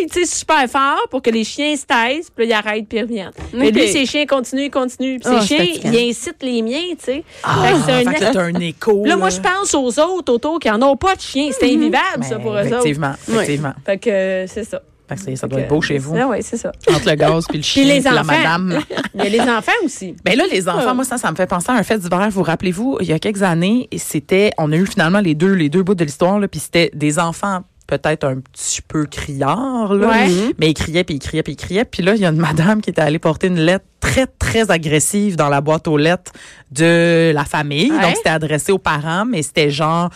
Hey! 0.00 0.06
tu 0.08 0.20
sais, 0.20 0.26
super 0.26 0.68
fort 0.68 1.06
pour 1.10 1.22
que 1.22 1.30
les 1.30 1.44
chiens 1.44 1.74
se 1.76 1.84
taisent, 1.86 2.30
puis 2.34 2.46
là, 2.46 2.60
ils 2.62 2.66
arrêtent, 2.68 2.88
puis 2.88 2.98
ils 2.98 3.02
reviennent. 3.02 3.30
Mais 3.52 3.68
Ok. 3.68 3.74
lui, 3.74 3.88
ses 3.88 4.06
chiens 4.06 4.26
continuent, 4.26 4.64
ils 4.66 4.70
continuent. 4.70 5.18
Puis 5.18 5.28
Ah, 5.34 5.40
ses 5.40 5.46
chiens, 5.46 5.66
fatigant. 5.66 5.90
il 5.92 6.10
incite 6.10 6.36
les 6.42 6.62
miens, 6.62 6.88
tu 6.98 7.04
sais. 7.04 7.24
Ah, 7.42 7.72
c'est 7.84 7.92
un 8.06 8.12
fait 8.12 8.36
un 8.36 8.54
écho. 8.60 9.04
Là, 9.04 9.16
moi, 9.16 9.30
je 9.30 9.40
pense 9.40 9.74
aux 9.74 9.98
autres 10.00 10.32
autour 10.32 10.58
qui 10.58 10.70
en 10.70 10.80
ont 10.82 10.96
pas 10.96 11.14
de 11.14 11.20
chiens. 11.20 11.50
C'est 11.58 11.66
invivable, 11.72 12.22
ça, 12.22 12.38
pour 12.38 12.52
eux 12.52 12.58
autres. 12.60 12.66
Effectivement, 12.66 13.12
effectivement. 13.28 13.72
Fait 13.84 13.98
que 13.98 14.10
euh, 14.10 14.46
c'est 14.46 14.64
ça. 14.64 14.80
Fait 15.08 15.14
que 15.14 15.20
c'est- 15.20 15.36
ça 15.36 15.46
doit 15.46 15.60
être 15.60 15.68
beau 15.68 15.80
chez 15.80 15.98
vous. 15.98 16.16
Oui, 16.16 16.38
c'est 16.40 16.56
ça. 16.56 16.72
Entre 16.92 17.08
le 17.08 17.14
gaz 17.14 17.44
puis 17.48 17.58
le 17.58 17.62
chien 17.62 17.82
Puis 17.84 17.92
les 17.92 18.00
la 18.00 18.24
madame. 18.24 18.80
Il 19.14 19.22
y 19.22 19.26
a 19.26 19.28
les 19.28 19.40
enfants 19.40 19.70
aussi. 19.84 20.16
Ben 20.24 20.36
là, 20.36 20.44
les 20.50 20.68
enfants, 20.68 20.96
moi, 20.96 21.04
ça, 21.04 21.16
ça 21.16 21.30
me 21.30 21.36
fait 21.36 21.46
penser 21.46 21.70
à 21.70 21.74
un 21.74 21.82
fait 21.84 21.98
d'hiver. 21.98 22.26
Vous 22.30 22.42
rappelez-vous, 22.42 22.98
il 23.00 23.06
y 23.06 23.12
a 23.12 23.18
quelques 23.20 23.42
années, 23.44 23.88
c'était, 23.96 24.50
on 24.58 24.72
a 24.72 24.76
eu 24.76 24.84
finalement 24.84 25.20
les 25.20 25.36
deux, 25.36 25.52
les 25.52 25.68
deux 25.68 25.84
bouts 25.84 25.94
de 25.94 26.04
l'histoire, 26.04 26.40
puis 26.50 26.58
c'était 26.58 26.90
des 26.92 27.20
enfants 27.20 27.60
peut-être 27.86 28.24
un 28.24 28.40
petit 28.40 28.82
peu 28.82 29.06
criards, 29.06 29.94
là, 29.94 30.08
Ouais. 30.08 30.28
mais 30.58 30.70
ils 30.70 30.74
criaient, 30.74 31.04
puis 31.04 31.14
ils 31.16 31.18
criaient, 31.20 31.42
puis 31.42 31.52
ils 31.54 31.56
criaient. 31.56 31.84
Puis 31.84 32.02
là, 32.02 32.14
il 32.14 32.20
y 32.20 32.26
a 32.26 32.30
une 32.30 32.36
madame 32.40 32.80
qui 32.80 32.90
était 32.90 33.00
allée 33.02 33.18
porter 33.18 33.46
une 33.46 33.60
lettre 33.60 33.84
très, 34.00 34.26
très 34.26 34.70
agressive 34.70 35.36
dans 35.36 35.48
la 35.48 35.60
boîte 35.60 35.86
aux 35.88 35.96
lettres 35.96 36.32
de 36.70 37.32
la 37.34 37.44
famille. 37.44 37.90
Ouais. 37.92 38.00
Donc, 38.00 38.16
c'était 38.16 38.30
adressé 38.30 38.72
aux 38.72 38.78
parents, 38.78 39.24
mais 39.24 39.42
c'était 39.42 39.70
genre, 39.70 40.10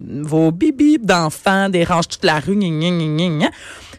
vos 0.00 0.50
bibis 0.50 0.98
d'enfants 0.98 1.68
dérangent 1.68 2.08
toute 2.08 2.24
la 2.24 2.40
rue, 2.40 2.56
gna, 2.56 2.68
gna, 2.68 2.90
gna, 2.90 3.06
gna, 3.06 3.28
gna. 3.38 3.50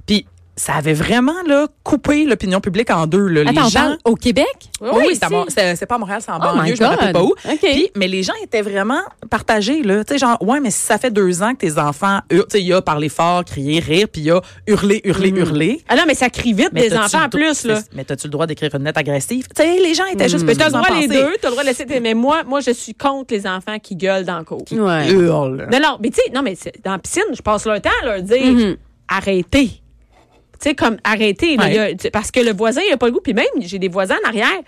Puis, 0.05 0.25
ça 0.57 0.75
avait 0.75 0.93
vraiment 0.93 1.41
là, 1.47 1.67
coupé 1.83 2.25
l'opinion 2.25 2.61
publique 2.61 2.89
en 2.89 3.07
deux. 3.07 3.27
Là. 3.27 3.41
Attends, 3.41 3.63
les 3.65 3.69
gens, 3.69 3.79
parle 3.79 3.97
au 4.05 4.15
Québec? 4.15 4.45
oui, 4.81 4.89
oui, 5.07 5.07
c'est 5.15 5.19
pas 5.85 5.95
à 5.95 5.97
Montréal, 5.97 6.21
c'est 6.21 6.31
en 6.31 6.37
Oh 6.37 6.55
banlieue, 6.55 6.75
je 6.75 6.83
me 6.83 6.87
rappelle 6.87 7.11
pas 7.13 7.23
où. 7.23 7.31
OK. 7.31 7.59
Puis, 7.61 7.89
mais 7.95 8.07
les 8.07 8.23
gens 8.23 8.33
étaient 8.43 8.61
vraiment 8.61 9.01
partagés, 9.29 9.83
là. 9.83 10.03
Tu 10.03 10.13
sais, 10.13 10.19
genre, 10.19 10.37
ouais, 10.41 10.59
mais 10.59 10.71
si 10.71 10.79
ça 10.79 10.97
fait 10.97 11.11
deux 11.11 11.43
ans 11.43 11.53
que 11.53 11.59
tes 11.59 11.77
enfants 11.77 12.19
hurlent, 12.29 12.45
tu 12.47 12.57
sais, 12.57 12.61
il 12.61 12.67
y 12.67 12.73
a 12.73 12.81
parler 12.81 13.09
fort, 13.09 13.43
crier, 13.43 13.79
rire, 13.79 14.07
puis 14.11 14.21
il 14.21 14.27
y 14.27 14.31
a 14.31 14.41
hurler, 14.67 15.01
hurler, 15.03 15.29
hurler. 15.29 15.81
Ah 15.89 15.95
non, 15.95 16.03
mais 16.07 16.15
ça 16.15 16.29
crie 16.29 16.53
vite, 16.53 16.73
des 16.73 16.89
t'as-tu 16.89 17.03
enfants 17.03 17.19
en 17.19 17.23
le 17.25 17.29
plus, 17.29 17.63
là. 17.65 17.79
Mais 17.93 18.05
t'as-tu 18.05 18.27
le 18.27 18.31
droit 18.31 18.47
d'écrire 18.47 18.73
une 18.75 18.83
lettre 18.83 18.99
agressive? 18.99 19.47
Tu 19.55 19.61
sais, 19.61 19.77
les 19.79 19.93
gens 19.93 20.05
étaient 20.05 20.29
juste 20.29 20.45
Mais 20.45 20.55
t'as 20.55 20.69
le 20.69 20.71
petits 20.71 20.83
droit 20.89 20.99
les 21.01 21.07
deux, 21.07 21.35
t'as 21.41 21.47
le 21.47 21.51
droit 21.51 21.63
de 21.63 21.67
laisser. 21.69 21.85
Mais 22.01 22.13
moi, 22.13 22.43
moi, 22.45 22.59
je 22.61 22.71
suis 22.71 22.93
contre 22.93 23.33
les 23.33 23.45
enfants 23.45 23.77
qui 23.79 23.95
gueulent 23.95 24.25
dans 24.25 24.37
le 24.37 24.45
cours. 24.45 24.63
Ouais. 24.71 25.11
Hurlent. 25.11 25.67
Non, 25.71 25.79
non, 25.81 25.97
mais 26.01 26.09
tu 26.09 26.21
sais, 26.21 26.31
mais 26.41 26.55
dans 26.83 26.91
la 26.91 26.99
piscine, 26.99 27.23
je 27.33 27.41
passe 27.41 27.65
leur 27.65 27.81
temps 27.81 27.89
à 28.03 28.05
leur 28.05 28.21
dire 28.21 28.45
Mhm. 28.53 28.77
arrêtez. 29.07 29.81
Tu 30.61 30.69
sais, 30.69 30.75
comme 30.75 30.97
arrêtez. 31.03 31.57
là, 31.57 31.65
Ouais. 31.65 31.95
a- 32.05 32.09
parce 32.11 32.31
que 32.31 32.39
le 32.39 32.53
voisin, 32.53 32.81
il 32.87 32.93
a 32.93 32.97
pas 32.97 33.07
le 33.07 33.11
goût. 33.11 33.21
Puis 33.21 33.33
même, 33.33 33.45
j'ai 33.59 33.79
des 33.79 33.87
voisins 33.89 34.15
en 34.23 34.27
arrière. 34.29 34.59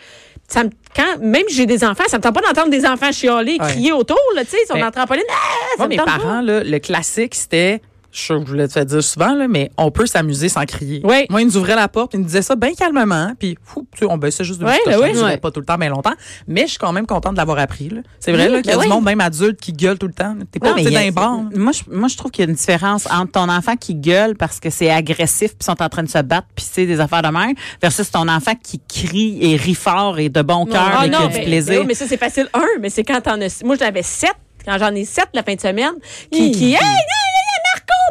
Ça 0.49 0.63
me, 0.63 0.69
quand, 0.95 1.19
même 1.19 1.43
j'ai 1.49 1.65
des 1.65 1.83
enfants, 1.83 2.03
ça 2.07 2.17
me 2.17 2.23
tente 2.23 2.33
pas 2.33 2.41
d'entendre 2.41 2.69
des 2.69 2.85
enfants 2.85 3.11
chialer, 3.11 3.57
Ouais. 3.59 3.67
crier 3.67 3.91
autour, 3.91 4.17
là, 4.35 4.43
tu 4.45 4.51
sais, 4.51 4.57
ils 4.63 4.67
sont 4.67 4.75
Mais- 4.75 4.83
en 4.83 4.91
trampoline. 4.91 5.23
Ah, 5.29 5.33
ça 5.71 5.77
Moi, 5.79 5.87
me 5.87 5.89
mes 5.91 5.97
parents, 5.97 6.41
là, 6.41 6.63
le 6.63 6.79
classique, 6.79 7.35
c'était. 7.35 7.81
Je 8.17 8.23
suis 8.23 8.25
sûre 8.33 8.39
que 8.39 8.45
je 8.47 8.51
voulais 8.51 8.67
te 8.67 8.73
faire 8.73 8.85
dire 8.85 9.03
souvent, 9.03 9.35
là, 9.35 9.47
mais 9.47 9.69
on 9.77 9.91
peut 9.91 10.07
s'amuser 10.07 10.49
sans 10.49 10.65
crier. 10.65 11.01
Oui. 11.03 11.27
Moi, 11.29 11.41
ils 11.43 11.45
nous 11.45 11.55
ouvraient 11.57 11.75
la 11.75 11.87
porte, 11.87 12.15
ils 12.15 12.19
nous 12.19 12.25
disaient 12.25 12.41
ça 12.41 12.55
bien 12.55 12.73
calmement, 12.73 13.33
puis 13.37 13.57
fou, 13.63 13.85
tu 13.93 13.99
sais, 13.99 14.05
on 14.11 14.17
baissait 14.17 14.43
juste 14.43 14.59
de 14.59 14.65
oui. 14.65 14.71
ça 14.85 14.91
durait 14.97 15.21
Ouais. 15.23 15.37
pas 15.37 15.51
tout 15.51 15.59
le 15.59 15.65
temps, 15.67 15.77
bien 15.77 15.89
longtemps. 15.89 16.13
Mais 16.47 16.61
je 16.63 16.71
suis 16.71 16.77
quand 16.79 16.91
même 16.93 17.05
contente 17.05 17.33
de 17.33 17.37
l'avoir 17.37 17.59
appris. 17.59 17.89
là. 17.89 18.01
C'est 18.19 18.31
vrai 18.31 18.49
là, 18.49 18.61
qu'il 18.63 18.71
y 18.71 18.73
a 18.73 18.77
ben 18.77 18.81
du 18.81 18.87
oui. 18.87 18.93
monde, 18.95 19.03
même 19.05 19.21
adulte, 19.21 19.59
qui 19.61 19.71
gueule 19.71 19.99
tout 19.99 20.07
le 20.07 20.13
temps. 20.13 20.35
T'es 20.51 20.57
pas 20.59 20.73
mais 20.73 20.83
il 20.83 20.91
dans 20.91 20.99
les 20.99 21.11
bars. 21.11 21.41
Moi, 21.55 21.71
je, 21.73 21.83
moi, 21.95 22.07
je 22.07 22.17
trouve 22.17 22.31
qu'il 22.31 22.43
y 22.43 22.47
a 22.47 22.49
une 22.49 22.55
différence 22.55 23.05
entre 23.11 23.33
ton 23.33 23.49
enfant 23.49 23.75
qui 23.75 23.93
gueule 23.93 24.35
parce 24.35 24.59
que 24.59 24.71
c'est 24.71 24.89
agressif 24.89 25.51
puis 25.51 25.63
sont 25.65 25.79
en 25.79 25.89
train 25.89 26.01
de 26.03 26.09
se 26.09 26.17
battre 26.23 26.47
puis 26.55 26.65
c'est 26.67 26.87
des 26.87 26.99
affaires 26.99 27.21
de 27.21 27.27
mer 27.29 27.49
versus 27.81 28.09
ton 28.09 28.27
enfant 28.27 28.53
qui 28.55 28.79
crie 28.89 29.37
et 29.41 29.55
rit 29.57 29.75
fort 29.75 30.17
et 30.17 30.29
de 30.29 30.41
bon 30.41 30.65
cœur 30.65 30.91
Ah 30.97 31.05
et 31.05 31.09
qui 31.11 31.15
a 31.15 31.27
du 31.27 31.33
mais, 31.35 31.43
plaisir. 31.45 31.73
mais 31.73 31.79
oui, 31.81 31.85
mais 31.89 31.93
ça, 31.93 32.05
c'est 32.07 32.17
facile, 32.17 32.47
un, 32.55 32.65
mais 32.81 32.89
c'est 32.89 33.03
quand 33.03 33.21
t'en 33.21 33.39
as. 33.41 33.61
Moi, 33.63 33.75
j'avais 33.77 34.01
sept, 34.01 34.33
quand 34.65 34.77
j'en 34.79 34.95
ai 34.95 35.05
sept 35.05 35.27
la 35.35 35.43
fin 35.43 35.53
de 35.53 35.61
semaine, 35.61 35.93
qui. 36.31 36.51
qui 36.51 36.71
hey, 36.73 36.79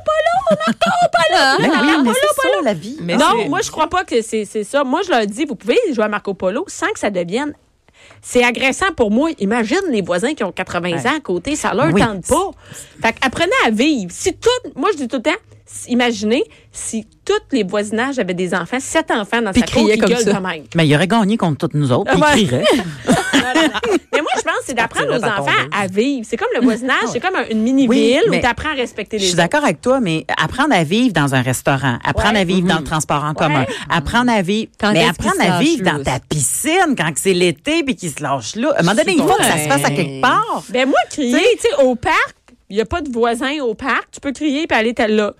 hey, 0.08 0.56
Marco 0.56 0.56
Polo, 0.56 0.58
Marco 0.66 1.08
Polo! 1.12 1.58
Ben 1.58 1.80
oui, 1.80 1.86
Marco 1.86 2.02
mais 2.02 2.12
Polo, 2.12 2.14
c'est 2.20 2.42
ça 2.42 2.62
la 2.64 2.74
vie. 2.74 2.96
Mais 3.02 3.16
non, 3.16 3.48
moi, 3.48 3.60
je 3.62 3.70
crois 3.70 3.88
pas 3.88 4.04
que 4.04 4.22
c'est 4.22 4.44
c'est 4.44 4.64
ça. 4.64 4.84
Moi, 4.84 5.00
je 5.04 5.10
leur 5.10 5.26
dis, 5.26 5.44
vous 5.44 5.54
pouvez 5.56 5.78
jouer 5.92 6.04
à 6.04 6.08
Marco 6.08 6.34
Polo 6.34 6.64
sans 6.68 6.88
que 6.92 6.98
ça 6.98 7.10
devienne. 7.10 7.52
C'est 8.22 8.44
agressant 8.44 8.92
pour 8.96 9.10
moi. 9.10 9.30
Imagine 9.38 9.80
les 9.90 10.02
voisins 10.02 10.34
qui 10.34 10.44
ont 10.44 10.52
80 10.52 10.98
ans 11.10 11.16
à 11.16 11.20
côté, 11.20 11.56
ça 11.56 11.74
leur 11.74 11.92
Oui. 11.92 12.00
tente 12.00 12.26
pas. 12.26 12.50
Fait 13.02 13.12
que 13.12 13.18
apprenez 13.26 13.52
à 13.66 13.70
vivre. 13.70 14.10
Si 14.12 14.32
tout, 14.34 14.70
moi, 14.76 14.90
je 14.92 14.98
dis 14.98 15.08
tout 15.08 15.16
le 15.16 15.22
temps, 15.22 15.30
imaginez 15.88 16.44
si 16.70 17.06
tous 17.24 17.32
les 17.52 17.64
voisinages 17.64 18.18
avaient 18.18 18.34
des 18.34 18.54
enfants, 18.54 18.78
sept 18.80 19.10
enfants 19.10 19.42
dans 19.42 19.50
Puis 19.52 19.62
sa 19.62 19.66
cour 19.66 19.88
qui 19.90 19.98
comme 19.98 20.10
gueulent 20.10 20.18
ça. 20.20 20.32
de 20.34 20.38
même. 20.46 20.64
Mais 20.76 20.86
il 20.86 20.94
aurait 20.94 21.08
gagné 21.08 21.36
contre 21.36 21.58
toutes 21.58 21.74
nous 21.74 21.90
autres, 21.90 22.12
puis 22.12 22.20
ouais. 22.20 22.40
il 22.42 22.46
crierait. 22.46 22.64
Mais 23.04 23.68
pense 23.68 23.82
que 23.82 23.90
c'est 23.92 24.05
d'apprendre 24.76 25.12
aux 25.18 25.24
enfants 25.24 25.52
à 25.76 25.86
vivre. 25.86 26.24
C'est 26.28 26.36
comme 26.36 26.48
le 26.54 26.60
voisinage, 26.64 26.96
c'est 27.12 27.20
comme 27.20 27.34
un- 27.34 27.48
une 27.50 27.62
mini-ville 27.62 28.20
Oui, 28.28 28.38
où 28.38 28.40
tu 28.40 28.46
apprends 28.46 28.70
à 28.70 28.74
respecter 28.74 29.18
Je 29.18 29.22
les 29.22 29.28
suis 29.28 29.34
autres. 29.34 29.42
d'accord 29.42 29.64
avec 29.64 29.80
toi, 29.80 30.00
mais 30.00 30.24
apprendre 30.40 30.74
à 30.74 30.84
vivre 30.84 31.12
dans 31.12 31.34
un 31.34 31.42
restaurant, 31.42 31.98
apprendre 32.04 32.34
Ouais. 32.34 32.40
à 32.40 32.44
vivre 32.44 32.68
dans 32.68 32.78
le 32.78 32.84
transport 32.84 33.24
en 33.24 33.34
commun, 33.34 33.60
Ouais. 33.60 33.74
apprendre 33.90 34.30
à 34.30 34.42
vivre, 34.42 34.70
Quand 34.78 34.92
mais 34.92 35.04
apprendre 35.08 35.40
à 35.40 35.58
vivre 35.60 35.82
dans 35.84 36.02
ta 36.02 36.20
piscine 36.20 36.94
quand 36.96 37.10
c'est 37.16 37.34
l'été 37.34 37.82
puis 37.82 37.96
qu'il 37.96 38.10
se 38.10 38.22
lâche 38.22 38.54
là. 38.56 38.72
À 38.76 38.80
un 38.80 38.82
moment 38.82 38.94
donné, 38.96 39.12
il 39.16 39.22
faut 39.22 39.34
que 39.36 39.44
ça 39.44 39.58
se 39.58 39.68
fasse 39.68 39.84
à 39.84 39.90
quelque 39.90 40.20
part. 40.20 40.62
Ben 40.70 40.86
moi, 40.88 40.98
crier, 41.10 41.38
tu 41.60 41.62
sais, 41.68 41.82
au 41.82 41.94
parc, 41.94 42.36
il 42.68 42.76
n'y 42.76 42.82
a 42.82 42.86
pas 42.86 43.00
de 43.00 43.10
voisins 43.10 43.60
au 43.62 43.74
parc, 43.74 44.08
tu 44.12 44.20
peux 44.20 44.32
crier 44.32 44.66
puis 44.66 44.76
aller 44.78 44.94
là. 45.08 45.32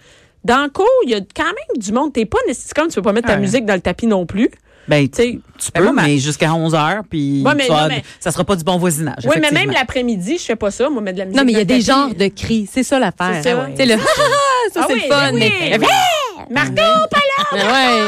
Dans 0.44 0.62
le 0.62 0.68
cours, 0.70 0.86
il 1.04 1.10
y 1.10 1.14
a 1.14 1.20
quand 1.34 1.42
même 1.44 1.82
du 1.82 1.90
monde. 1.92 2.12
T'es 2.12 2.24
pas 2.24 2.38
nécessairement 2.46 2.84
comme 2.84 2.88
tu 2.88 2.94
peux 2.94 3.02
pas 3.02 3.12
mettre 3.12 3.26
ta 3.26 3.34
Ouais. 3.34 3.40
musique 3.40 3.64
dans 3.66 3.74
le 3.74 3.80
tapis 3.80 4.06
non 4.06 4.26
plus. 4.26 4.48
Ben, 4.88 5.08
Tu 5.08 5.16
sais. 5.16 5.38
tu 5.58 5.70
Ben, 5.74 5.80
peux, 5.80 5.92
moi, 5.92 6.02
mais 6.04 6.18
jusqu'à 6.18 6.52
11 6.54 6.74
heures, 6.74 7.02
puis 7.08 7.42
Ouais, 7.44 7.54
mais 7.56 7.66
tu 7.66 7.72
vas- 7.72 7.82
non, 7.82 7.88
mais- 7.88 8.04
ça 8.20 8.30
sera 8.30 8.44
pas 8.44 8.54
du 8.56 8.62
bon 8.64 8.76
voisinage. 8.78 9.24
Oui, 9.24 9.36
mais 9.40 9.50
même 9.50 9.70
l'après-midi, 9.72 10.38
je 10.38 10.44
fais 10.44 10.56
pas 10.56 10.70
ça, 10.70 10.88
moi, 10.88 11.02
mettre 11.02 11.14
de 11.16 11.18
la 11.20 11.24
musique. 11.26 11.38
Non, 11.38 11.44
mais 11.44 11.52
il 11.52 11.58
y 11.58 11.60
a 11.60 11.64
des 11.64 11.80
genres 11.80 12.14
de 12.14 12.28
cris. 12.28 12.68
C'est 12.72 12.82
ça 12.82 12.98
l'affaire. 12.98 13.40
C'est 13.42 13.50
ça. 13.52 13.66
Tu 13.70 13.76
sais, 13.76 13.86
le 13.86 13.96
ça, 14.72 14.80
Ah 14.82 14.84
c'est 14.88 14.94
oui, 14.94 15.02
le 15.08 15.12
fun. 15.14 15.32
ben 15.32 15.34
oui. 15.34 15.52
mais- 15.80 15.88
Marco, 16.48 16.74
pas 16.76 17.18
là! 17.18 17.44
Mais 17.54 17.60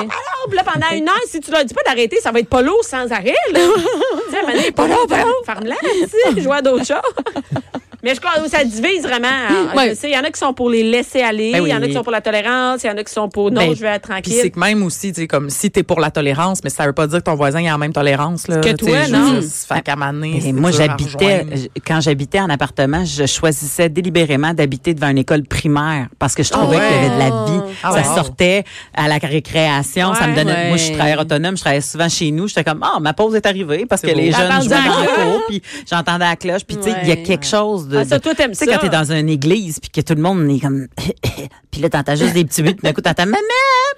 ouais. 0.03 0.09
Puis 0.49 0.57
là, 0.57 0.63
pendant 0.65 0.91
une 0.95 1.09
heure, 1.09 1.15
si 1.27 1.41
tu 1.41 1.51
leur 1.51 1.65
dis 1.65 1.75
pas 1.75 1.83
d'arrêter, 1.85 2.19
ça 2.23 2.31
va 2.31 2.39
être 2.39 2.49
polo 2.49 2.73
sans 2.83 3.11
arrêt, 3.11 3.35
tu 3.55 3.61
sais, 3.61 4.71
polo, 4.73 4.95
polo, 5.09 5.35
ferme-la, 5.45 5.75
tu 5.83 6.35
sais, 6.37 6.41
jouer 6.43 6.57
à 6.59 6.63
d'autres 6.63 6.87
choses. 6.87 7.53
Mais 8.03 8.15
je 8.15 8.21
crois 8.21 8.41
que 8.41 8.49
ça 8.49 8.63
divise 8.65 9.03
vraiment. 9.03 9.27
hein. 9.29 9.69
Ouais. 9.77 9.91
Je 9.91 9.95
sais, 9.95 10.11
Il 10.11 10.15
y 10.15 10.19
en 10.19 10.23
a 10.25 10.31
qui 10.31 10.39
sont 10.39 10.53
pour 10.55 10.71
les 10.71 10.83
laisser 10.83 11.21
aller, 11.21 11.49
il 11.49 11.53
Ben 11.63 11.67
y 11.67 11.75
en 11.75 11.83
a 11.83 11.87
qui 11.87 11.93
sont 11.95 12.03
pour 12.03 12.13
la 12.13 12.21
tolérance, 12.21 12.83
il 12.85 12.87
y 12.87 12.91
en 12.91 12.97
a 12.97 13.03
qui 13.03 13.13
sont 13.13 13.29
pour 13.29 13.51
non, 13.51 13.67
Ben, 13.69 13.75
je 13.75 13.81
vais 13.81 13.89
être 13.89 14.09
Puis 14.09 14.23
c'est 14.27 14.37
tranquille. 14.37 14.51
que 14.53 14.61
même 14.61 14.83
aussi, 14.85 15.13
tu 15.13 15.23
sais, 15.23 15.27
comme 15.27 15.51
si 15.51 15.71
t'es 15.71 15.83
pour 15.83 15.99
la 16.01 16.11
tolérance, 16.11 16.63
mais 16.63 16.71
ça 16.71 16.87
veut 16.87 16.93
pas 16.93 17.07
dire 17.07 17.19
que 17.19 17.25
ton 17.25 17.35
voisin 17.35 17.61
a 17.67 17.73
la 17.73 17.79
même 17.79 17.93
tolérance, 17.93 18.47
là. 18.49 18.59
Que 18.61 18.71
toi, 18.77 19.09
non. 19.09 19.41
fait 19.43 19.83
qu'à 19.83 19.97
moi, 19.97 20.71
j'habitais, 20.71 21.47
quand 21.87 22.01
j'habitais 22.01 22.41
en 22.41 22.49
appartement, 22.51 23.05
je 23.05 23.27
choisissais 23.27 23.89
délibérément 23.89 24.55
d'habiter 24.55 24.95
devant 24.95 25.09
une 25.09 25.19
école 25.19 25.43
primaire 25.43 26.07
parce 26.19 26.35
que 26.35 26.43
je 26.43 26.51
trouvais 26.51 26.77
Ah 26.77 26.81
ouais. 26.81 26.87
qu'il 26.89 26.97
y 26.97 26.99
avait 27.07 27.15
de 27.15 27.19
la 27.19 27.45
vie. 27.47 27.75
Ah 27.83 27.93
ça 27.93 28.09
wow. 28.11 28.15
sortait 28.17 28.65
à 28.95 29.09
la 29.09 29.17
récréation. 29.19 30.15
ça 30.15 30.27
me 30.29 30.37
donnait, 30.37 30.53
ouais. 30.53 30.69
moi, 30.69 30.77
je 30.77 30.83
suis 30.85 30.95
travailleur 30.95 31.21
autonome, 31.21 31.57
je 31.57 31.63
travaillais 31.63 31.81
souvent 31.81 32.09
chez 32.09 32.31
nous. 32.31 32.49
J'étais 32.49 32.65
comme, 32.65 32.83
ah, 32.83 32.99
ma 33.01 33.13
pause 33.13 33.35
est 33.35 33.47
arrivée 33.47 33.87
parce 33.87 34.03
que 34.03 34.09
les 34.09 34.31
jeunes 34.33 34.63
jouaient 34.63 34.69
dans 34.69 35.01
le 35.03 35.31
cours 35.33 35.43
puis 35.49 35.63
j'entendais 35.91 36.25
la 36.25 36.37
cloche. 36.37 36.63
Puis, 36.67 36.77
tu 36.77 36.85
sais, 36.85 36.97
il 37.03 37.09
y 37.09 37.13
a 37.13 37.17
quelque 37.17 37.47
chose 37.47 37.88
de, 37.89 37.97
Ah, 37.99 38.05
ça, 38.05 38.21
toi, 38.21 38.35
t'aimes 38.35 38.53
tu 38.53 38.59
sais, 38.59 38.67
ça. 38.67 38.73
quand 38.73 38.79
t'es 38.81 38.89
dans 38.89 39.13
une 39.13 39.29
église 39.29 39.81
puis 39.81 39.91
que 39.91 40.01
tout 40.01 40.15
le 40.15 40.23
monde 40.23 40.49
est 40.51 40.61
comme, 40.61 40.87
puis 41.71 41.81
là, 41.81 41.91
t'entends 41.91 42.15
juste 42.17 42.35
des 42.35 42.45
petits 42.45 42.63
buts, 42.63 42.75
puis 42.75 42.83
d'un 42.83 42.93
coup, 42.93 43.01
t'entends 43.01 43.27
maman. 43.27 43.39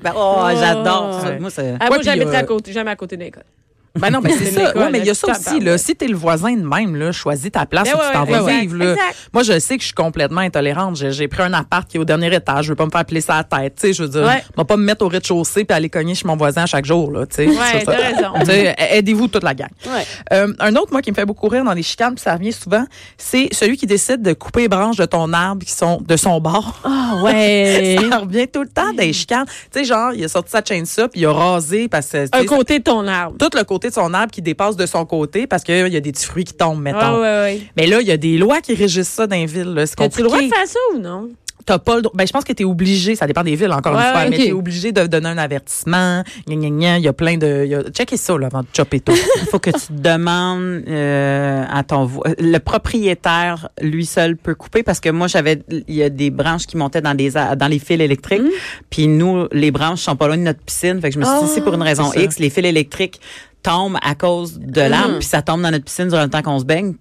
Ben, 0.02 0.12
oh, 0.16 0.46
j'adore 0.58 1.20
ça. 1.20 1.38
Moi, 1.38 1.50
c'est, 1.50 1.74
Ah, 1.80 1.86
moi, 1.88 1.98
puis, 1.98 2.04
j'habiterais 2.06 2.36
euh, 2.36 2.40
à 2.40 2.44
côté, 2.44 2.72
jamais 2.72 2.90
à 2.90 2.96
côté 2.96 3.16
de 3.16 3.22
l'école. 3.24 3.44
Ben 3.98 4.10
non, 4.10 4.20
mais 4.22 4.32
c'est 4.32 4.52
ça. 4.52 4.76
Ouais, 4.76 4.90
mais 4.90 5.00
il 5.00 5.06
y 5.06 5.10
a 5.10 5.14
ça 5.14 5.26
tu 5.28 5.32
aussi, 5.32 5.60
là. 5.60 5.76
Si 5.78 5.96
t'es 5.96 6.06
le 6.06 6.16
voisin 6.16 6.52
de 6.52 6.62
même, 6.62 6.94
là, 6.96 7.12
choisis 7.12 7.50
ta 7.50 7.66
place 7.66 7.88
Ben 7.88 7.94
où 7.94 7.98
tu 7.98 8.06
ouais, 8.06 8.12
t'en 8.12 8.24
ouais, 8.24 8.52
vas 8.52 8.60
vivre, 8.60 8.76
là. 8.76 8.94
Moi, 9.32 9.42
je 9.42 9.58
sais 9.58 9.76
que 9.76 9.82
je 9.82 9.86
suis 9.86 9.94
complètement 9.94 10.40
intolérante. 10.40 10.96
J'ai, 10.96 11.28
pris 11.28 11.42
un 11.42 11.52
appart 11.52 11.88
qui 11.88 11.96
est 11.96 12.00
au 12.00 12.04
dernier 12.04 12.34
étage. 12.34 12.66
Je 12.66 12.70
veux 12.70 12.76
pas 12.76 12.86
me 12.86 12.90
faire 12.90 13.04
à 13.28 13.36
la 13.36 13.44
tête. 13.44 13.74
Tu 13.76 13.88
sais, 13.88 13.92
je 13.92 14.02
veux 14.02 14.08
dire, 14.08 14.22
je 14.22 14.60
vais 14.60 14.64
pas 14.64 14.76
me 14.76 14.84
mettre 14.84 15.04
au 15.04 15.08
rez-de-chaussée 15.08 15.64
puis 15.64 15.76
aller 15.76 15.88
cogner 15.88 16.14
chez 16.14 16.26
mon 16.26 16.36
voisin 16.36 16.66
chaque 16.66 16.84
jour, 16.84 17.10
là. 17.10 17.26
Tu. 17.26 17.48
Ouais, 17.48 17.84
t'as 17.84 17.92
raison. 17.92 18.32
Tu 18.44 18.50
aidez-vous 18.50 19.28
toute 19.28 19.42
la 19.42 19.54
gang. 19.54 19.70
Ouais. 19.86 20.04
Euh, 20.32 20.52
un 20.58 20.76
autre, 20.76 20.92
moi, 20.92 21.02
qui 21.02 21.10
me 21.10 21.16
fait 21.16 21.26
beaucoup 21.26 21.48
rire 21.48 21.64
dans 21.64 21.74
les 21.74 21.82
chicanes, 21.82 22.14
puis 22.14 22.22
ça 22.22 22.34
revient 22.34 22.52
souvent, 22.52 22.84
c'est 23.16 23.48
celui 23.52 23.76
qui 23.76 23.86
décide 23.86 24.22
de 24.22 24.32
couper 24.32 24.62
les 24.62 24.68
branches 24.68 24.96
de 24.96 25.04
ton 25.04 25.32
arbre 25.32 25.64
qui 25.64 25.72
sont 25.72 26.00
de 26.00 26.16
son 26.16 26.40
bord. 26.40 26.80
Ah, 26.84 27.20
ouais. 27.22 27.96
Ça 28.10 28.18
revient 28.18 28.48
tout 28.48 28.62
le 28.62 28.68
temps 28.68 28.92
des 28.92 29.12
chicanes. 29.12 29.46
Tu 29.72 29.80
sais, 29.80 29.84
genre, 29.84 30.12
il 30.12 30.24
a 30.24 30.28
sorti 30.28 30.50
sa 30.50 30.62
chaîne 30.64 30.84
ça, 30.84 31.08
puis 31.08 31.20
il 31.20 31.26
a 31.26 31.32
rasé 31.32 31.88
parce 31.88 32.08
que 32.08 32.26
tu 32.26 32.38
Un 32.38 32.44
côté 32.44 32.78
de 32.78 32.84
ton 32.84 33.06
arbre. 33.06 33.36
tout 33.38 33.56
le 33.56 33.64
côté 33.64 33.79
côté 33.80 33.88
de 33.88 33.94
son 33.94 34.12
arbre 34.14 34.30
qui 34.30 34.42
dépasse 34.42 34.76
de 34.76 34.86
son 34.86 35.04
côté 35.06 35.46
parce 35.46 35.64
qu'il 35.64 35.74
y 35.88 35.96
a 35.96 36.00
des 36.00 36.12
petits 36.12 36.26
fruits 36.26 36.44
qui 36.44 36.54
tombent, 36.54 36.82
mettons. 36.82 36.98
Ah, 37.00 37.14
ouais, 37.14 37.20
ouais. 37.20 37.60
Mais 37.76 37.86
là, 37.86 38.00
il 38.00 38.06
y 38.06 38.12
a 38.12 38.16
des 38.16 38.36
lois 38.38 38.60
qui 38.60 38.74
régissent 38.74 39.08
ça 39.08 39.26
dans 39.26 39.36
les 39.36 39.46
villes. 39.46 39.74
C'est 39.86 40.00
As-tu 40.00 40.18
le 40.18 40.24
droit 40.24 40.40
de 40.40 40.48
faire 40.48 40.66
ça 40.66 40.78
ou 40.94 40.98
non? 40.98 41.30
T'as 41.66 41.78
pas 41.78 41.96
le 41.96 42.02
droit. 42.02 42.12
Ben, 42.16 42.26
je 42.26 42.32
pense 42.32 42.42
que 42.42 42.54
tu 42.54 42.62
es 42.62 42.64
obligé, 42.64 43.14
ça 43.14 43.26
dépend 43.26 43.44
des 43.44 43.54
villes 43.54 43.70
encore 43.70 43.92
Ouais, 43.94 44.00
une 44.02 44.10
fois, 44.12 44.20
ouais, 44.22 44.30
mais 44.30 44.36
tu 44.38 44.46
es 44.46 44.52
obligé 44.52 44.92
de 44.92 45.06
donner 45.06 45.28
un 45.28 45.36
avertissement. 45.38 46.24
Gna, 46.48 46.56
gna, 46.56 46.68
gna. 46.70 46.98
Il 46.98 47.04
y 47.04 47.08
a 47.08 47.12
plein 47.12 47.36
de. 47.36 47.62
il 47.64 47.70
Y 47.70 47.74
a... 47.74 47.82
Checkez 47.92 48.16
ça 48.16 48.36
là, 48.38 48.46
avant 48.46 48.62
de 48.62 48.66
chopper 48.74 48.98
tout. 49.00 49.12
Il 49.42 49.46
faut 49.46 49.58
que 49.58 49.70
tu 49.70 49.92
demandes 49.92 50.82
euh, 50.88 51.64
à 51.70 51.84
ton 51.84 52.06
vo- 52.06 52.24
le 52.38 52.58
propriétaire 52.58 53.68
lui 53.80 54.06
seul 54.06 54.36
peut 54.36 54.54
couper 54.54 54.82
parce 54.82 55.00
que 55.00 55.10
moi 55.10 55.26
j'avais 55.26 55.62
il 55.70 55.94
y 55.94 56.02
a 56.02 56.08
des 56.08 56.30
branches 56.30 56.66
qui 56.66 56.76
montaient 56.78 57.02
dans 57.02 57.14
des 57.14 57.36
a- 57.36 57.54
dans 57.56 57.68
les 57.68 57.78
fils 57.78 58.00
électriques 58.00 58.42
puis 58.88 59.06
nous 59.06 59.46
les 59.52 59.70
branches 59.70 60.00
sont 60.00 60.16
pas 60.16 60.26
loin 60.28 60.38
de 60.38 60.42
notre 60.42 60.60
piscine 60.60 61.00
fait 61.00 61.08
que 61.10 61.14
je 61.14 61.20
me 61.20 61.24
suis 61.24 61.44
dit 61.44 61.50
c'est 61.54 61.60
pour 61.62 61.74
une 61.74 61.82
raison. 61.82 62.10
X 62.14 62.38
les 62.38 62.50
fils 62.50 62.64
électriques 62.64 63.20
tombent 63.62 63.98
à 64.02 64.14
cause 64.14 64.58
de 64.58 64.80
l'arbre 64.80 65.18
puis 65.18 65.26
ça 65.28 65.42
tombe 65.42 65.62
dans 65.62 65.70
notre 65.70 65.84
piscine 65.84 66.08
durant 66.08 66.22
le 66.24 66.30
temps 66.30 66.42
qu'on 66.42 66.58
se 66.58 66.64
baigne 66.64 66.94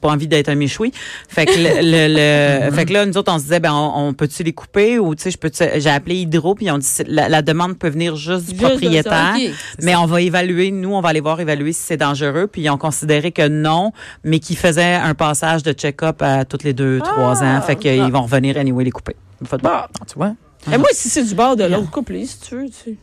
pas 0.00 0.08
envie 0.08 0.26
d'être 0.28 0.48
un 0.48 0.54
méchoui. 0.54 0.92
Fait 1.28 1.44
que 1.44 1.52
le, 1.52 1.82
le- 1.82 2.68
le- 2.68 2.72
fait 2.74 2.86
que 2.86 2.92
là 2.94 3.04
nous 3.04 3.18
autres 3.18 3.30
on 3.30 3.36
se 3.38 3.42
disait 3.42 3.60
ben 3.60 3.74
on, 3.74 4.08
on 4.08 4.14
peut-tu 4.14 4.42
les 4.42 4.54
couper 4.54 4.98
ou 4.98 5.14
tu 5.14 5.24
sais 5.24 5.30
je 5.30 5.36
peux 5.36 5.50
j'ai 5.54 5.90
appelé 5.90 6.16
Hydro 6.22 6.54
puis 6.54 6.64
ils 6.66 6.70
ont 6.70 6.78
dit 6.78 6.86
la, 7.06 7.28
la 7.28 7.42
demande 7.42 7.78
peut 7.78 7.90
venir 7.90 8.16
juste 8.16 8.46
du 8.46 8.52
Juste 8.52 8.60
de 8.60 8.64
ça, 8.64 8.68
propriétaire. 8.70 9.34
Mais 9.82 9.94
on 9.96 10.06
va 10.06 10.22
évaluer, 10.22 10.70
nous, 10.70 10.94
on 10.94 11.02
va 11.02 11.10
aller 11.10 11.20
voir 11.20 11.38
évaluer 11.38 11.74
si 11.74 11.82
c'est 11.82 11.98
dangereux. 11.98 12.46
Puis 12.50 12.62
ils 12.62 12.70
ont 12.70 12.78
considéré 12.78 13.30
que 13.30 13.46
non, 13.46 13.92
mais 14.24 14.38
qu'ils 14.38 14.56
faisaient 14.56 14.94
un 14.94 15.12
passage 15.12 15.62
de 15.64 15.72
check-up 15.72 16.22
à 16.22 16.46
toutes 16.46 16.64
les 16.64 16.72
deux, 16.72 17.00
trois 17.00 17.42
ans. 17.42 17.60
Fait 17.60 17.76
qu'ils 17.76 18.00
vont 18.10 18.22
revenir 18.22 18.56
anyway 18.56 18.84
les 18.84 18.90
couper. 18.92 19.16
Faut 19.44 19.58
Ah, 19.64 19.86
tu 20.08 20.14
vois? 20.16 20.32
Et 20.72 20.78
moi, 20.78 20.88
si 20.92 21.10
c'est 21.10 21.24
du 21.24 21.34
bord 21.34 21.56
de 21.56 21.64
l'autre, 21.64 21.90
couple 21.90 22.14
si 22.24 22.40
tu 22.40 22.54
veux. 22.56 22.66
Tu 22.68 22.72
sais. 22.72 22.94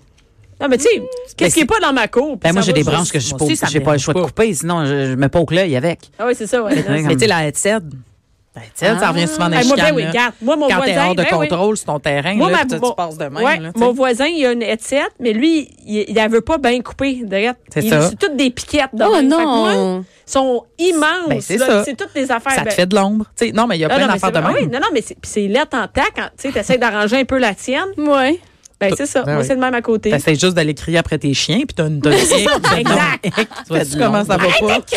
Non, 0.60 0.68
mais 0.70 0.78
tu 0.78 0.84
sais, 0.86 1.04
qu'est-ce 1.36 1.54
qui 1.54 1.60
n'est 1.62 1.66
pas 1.68 1.80
dans 1.80 1.94
ma 1.94 2.08
cour? 2.08 2.38
Ben, 2.38 2.52
moi, 2.54 2.62
j'ai 2.62 2.74
des 2.74 2.84
branches 2.84 3.12
que 3.12 3.20
je 3.20 3.28
ça 3.28 3.36
me 3.68 3.72
j'ai 3.72 3.80
pas 3.80 3.94
le 3.94 4.00
choix 4.00 4.14
de 4.14 4.22
couper, 4.22 4.54
sinon 4.54 4.86
je, 4.86 5.12
je 5.12 5.16
me 5.16 5.30
poke 5.30 5.52
l'œil 5.52 5.76
avec. 5.76 6.10
Ah 6.18 6.26
oui, 6.28 6.34
c'est 6.36 6.48
ça, 6.48 6.64
ouais. 6.64 6.84
Mais 6.90 7.14
tu 7.14 7.20
sais, 7.20 7.28
la 7.28 7.46
headset, 7.48 7.78
la 8.56 8.64
headset, 8.64 9.00
ça 9.00 9.10
revient 9.12 9.28
souvent 9.28 9.50
dans 9.50 9.60
les 9.60 9.66
moi, 9.68 9.76
ben 9.76 9.94
oui, 9.96 10.08
regarde, 10.08 10.34
moi, 10.42 10.56
mon 10.56 10.68
Quand 10.68 10.80
t'es 10.82 10.94
voisin. 10.94 11.06
hors 11.10 11.16
de 11.16 11.22
ben 11.22 11.28
oui. 11.38 11.48
contrôle 11.48 11.78
sur 11.78 11.86
ton 11.86 12.00
terrain, 12.00 12.34
Moi, 12.34 12.50
là, 12.50 12.58
ma- 12.58 12.66
tu 12.66 12.82
mon- 12.82 12.92
passes 12.94 13.18
de 13.18 13.26
même. 13.26 13.38
ouais, 13.44 13.60
là, 13.60 13.72
mon 13.76 13.94
voisin, 13.94 14.26
il 14.26 14.44
a 14.48 14.52
une 14.52 14.64
headset, 14.64 15.04
mais 15.20 15.32
lui, 15.34 15.70
il, 15.86 16.12
la 16.16 16.28
veut 16.28 16.42
pas 16.42 16.58
bien 16.58 16.82
couper. 16.82 17.22
C'est 17.72 17.84
Il- 17.84 17.90
ça. 17.92 18.10
C'est 18.10 18.18
toutes 18.18 18.36
des 18.36 18.50
piquettes. 18.50 18.90
de 18.94 19.04
Oh 19.08 19.16
même. 19.16 19.30
Moi, 19.30 19.74
non. 19.76 20.06
Ils 20.28 20.32
sont 20.32 20.66
immenses. 20.80 21.30
Ben, 21.30 21.40
c'est 21.42 21.58
ça. 21.60 21.84
C'est 21.86 21.96
toutes 21.96 22.14
des 22.16 22.32
affaires. 22.32 22.52
Ça 22.54 22.62
te 22.62 22.66
ben- 22.66 22.72
fait 22.72 22.86
de 22.88 22.96
l'ombre. 22.96 23.26
Non, 23.54 23.68
mais 23.68 23.78
il 23.78 23.82
y 23.82 23.86
a 23.86 23.90
Ah, 23.92 23.96
plein 23.96 24.08
d'affaires 24.08 24.32
de 24.32 24.38
ah 24.40 24.42
même. 24.42 24.56
oui, 24.60 24.68
non, 24.68 24.80
non, 24.80 24.88
mais 24.92 25.02
c'est 25.02 25.16
puis 25.16 25.30
c'est 25.32 25.48
lettre 25.48 25.78
en 25.78 25.88
tac. 25.88 26.12
quand 26.16 26.30
Tu 26.38 26.48
essaies 26.58 26.78
d'arranger 26.80 27.18
un 27.20 27.26
peu 27.26 27.38
la 27.38 27.54
tienne. 27.54 27.86
Ouais. 27.98 28.40
Ben, 28.80 28.94
c'est 28.96 29.08
ça. 29.08 29.24
Ben 29.24 29.32
Moi, 29.34 29.42
oui. 29.42 29.48
c'est 29.48 29.56
de 29.56 29.60
même 29.62 29.74
à 29.74 29.82
côté. 29.82 30.12
T'essaies 30.12 30.36
juste 30.36 30.54
d'aller 30.54 30.76
crier 30.76 31.00
après 31.00 31.18
tes 31.18 31.34
chiens, 31.34 31.58
puis 31.60 31.74
t'as 31.76 31.88
une 31.88 32.00
te 32.00 32.10
exact. 32.78 33.24
Tu 33.36 33.44
vois-tu 33.70 33.98
comment 33.98 34.24
ça 34.24 34.38
va 34.38 34.48
pas? 34.60 34.78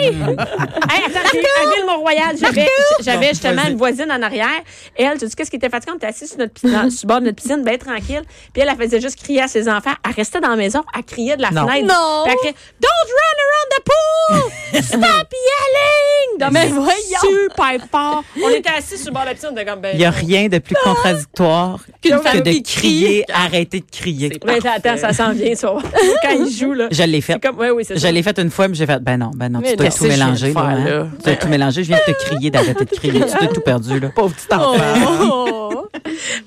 Hey, 0.00 0.08
attends, 0.08 1.28
j'ai- 1.32 1.38
à 1.40 1.74
Ville-Mont-Royal, 1.76 2.36
j'avais, 2.40 2.66
j'avais 3.00 3.28
justement 3.28 3.62
une 3.68 3.76
voisine 3.76 4.10
en 4.10 4.22
arrière. 4.22 4.48
Elle, 4.96 5.18
tu 5.18 5.26
sais 5.28 5.34
qu'est-ce 5.36 5.50
qui 5.50 5.56
était 5.56 5.68
fatigant? 5.68 5.92
On 5.94 5.96
était 5.96 6.06
assis 6.06 6.26
sur, 6.26 6.38
notre, 6.38 6.52
pi- 6.54 6.66
dans- 6.70 6.90
sur 6.90 7.00
le 7.04 7.08
bord 7.08 7.20
de 7.20 7.26
notre 7.26 7.36
piscine, 7.36 7.62
bien 7.62 7.76
tranquille. 7.76 8.22
Puis 8.52 8.62
elle, 8.62 8.68
elle 8.70 8.76
faisait 8.84 9.00
juste 9.00 9.16
crier 9.22 9.42
à 9.42 9.48
ses 9.48 9.68
enfants. 9.68 9.92
Elle 10.04 10.12
restait 10.14 10.40
dans 10.40 10.48
la 10.48 10.56
maison, 10.56 10.82
elle 10.96 11.04
criait 11.04 11.36
de 11.36 11.42
la 11.42 11.50
Non. 11.50 11.66
fenêtre. 11.68 11.86
Non. 11.94 12.22
Puis 12.24 12.32
elle 12.32 12.38
criait, 12.38 12.54
Don't 12.80 12.90
run 13.18 13.36
around 13.44 13.68
the 13.76 13.82
pool! 13.84 14.82
Stop 14.82 15.32
yelling! 15.32 16.38
Donc, 16.40 16.50
Mais 16.52 16.68
voyons. 16.68 17.42
Super 17.44 17.86
fort. 17.90 18.24
On 18.42 18.48
était 18.48 18.70
assis 18.70 18.96
sur 18.98 19.08
le 19.08 19.12
bord 19.12 19.22
de 19.22 19.28
la 19.28 19.34
piscine, 19.34 19.50
on 19.52 19.56
était 19.56 19.66
comme, 19.70 19.80
ben. 19.80 19.90
Il 19.94 20.00
y 20.00 20.04
a 20.04 20.10
rien 20.10 20.48
de 20.48 20.58
plus 20.58 20.74
contradictoire 20.82 21.80
Qu'une 22.02 22.16
que 22.16 22.22
femme 22.22 22.40
de 22.40 22.50
qui 22.50 22.62
crie. 22.62 23.11
Arrêter 23.32 23.80
de 23.80 23.84
crier. 23.90 24.32
Ben, 24.44 24.58
attends, 24.64 24.96
ça 24.96 25.12
s'en 25.12 25.32
vient, 25.32 25.54
ça. 25.54 25.74
Quand 26.22 26.30
il 26.30 26.50
joue, 26.52 26.72
là. 26.72 26.88
Je 26.90 27.02
l'ai 27.02 27.20
fait. 27.20 27.40
Comme, 27.40 27.58
ouais, 27.58 27.70
oui, 27.70 27.84
Je 27.88 28.08
l'ai 28.08 28.22
fait 28.22 28.38
une 28.38 28.50
fois, 28.50 28.68
mais 28.68 28.74
j'ai 28.74 28.86
fait, 28.86 29.00
ben 29.02 29.16
non, 29.16 29.30
ben 29.34 29.48
non, 29.50 29.60
Mais 29.62 29.70
tu 29.70 29.76
dois 29.76 29.86
non. 29.86 29.92
tout 29.92 30.04
faire, 30.04 30.18
là, 30.18 30.26
hein. 30.26 31.08
Tu 31.18 31.24
dois 31.24 31.36
tout 31.36 31.48
mélanger. 31.48 31.82
Je 31.82 31.88
viens 31.88 31.98
de 32.06 32.12
te 32.12 32.18
crier 32.24 32.50
d'arrêter 32.50 32.84
de 32.84 32.90
crier. 32.90 33.20
Tu 33.20 33.38
dois 33.38 33.52
tout 33.52 33.60
perdu, 33.60 34.00
là. 34.00 34.08
Pauvre 34.14 34.34
petit 34.34 34.54
enfant. 34.54 35.61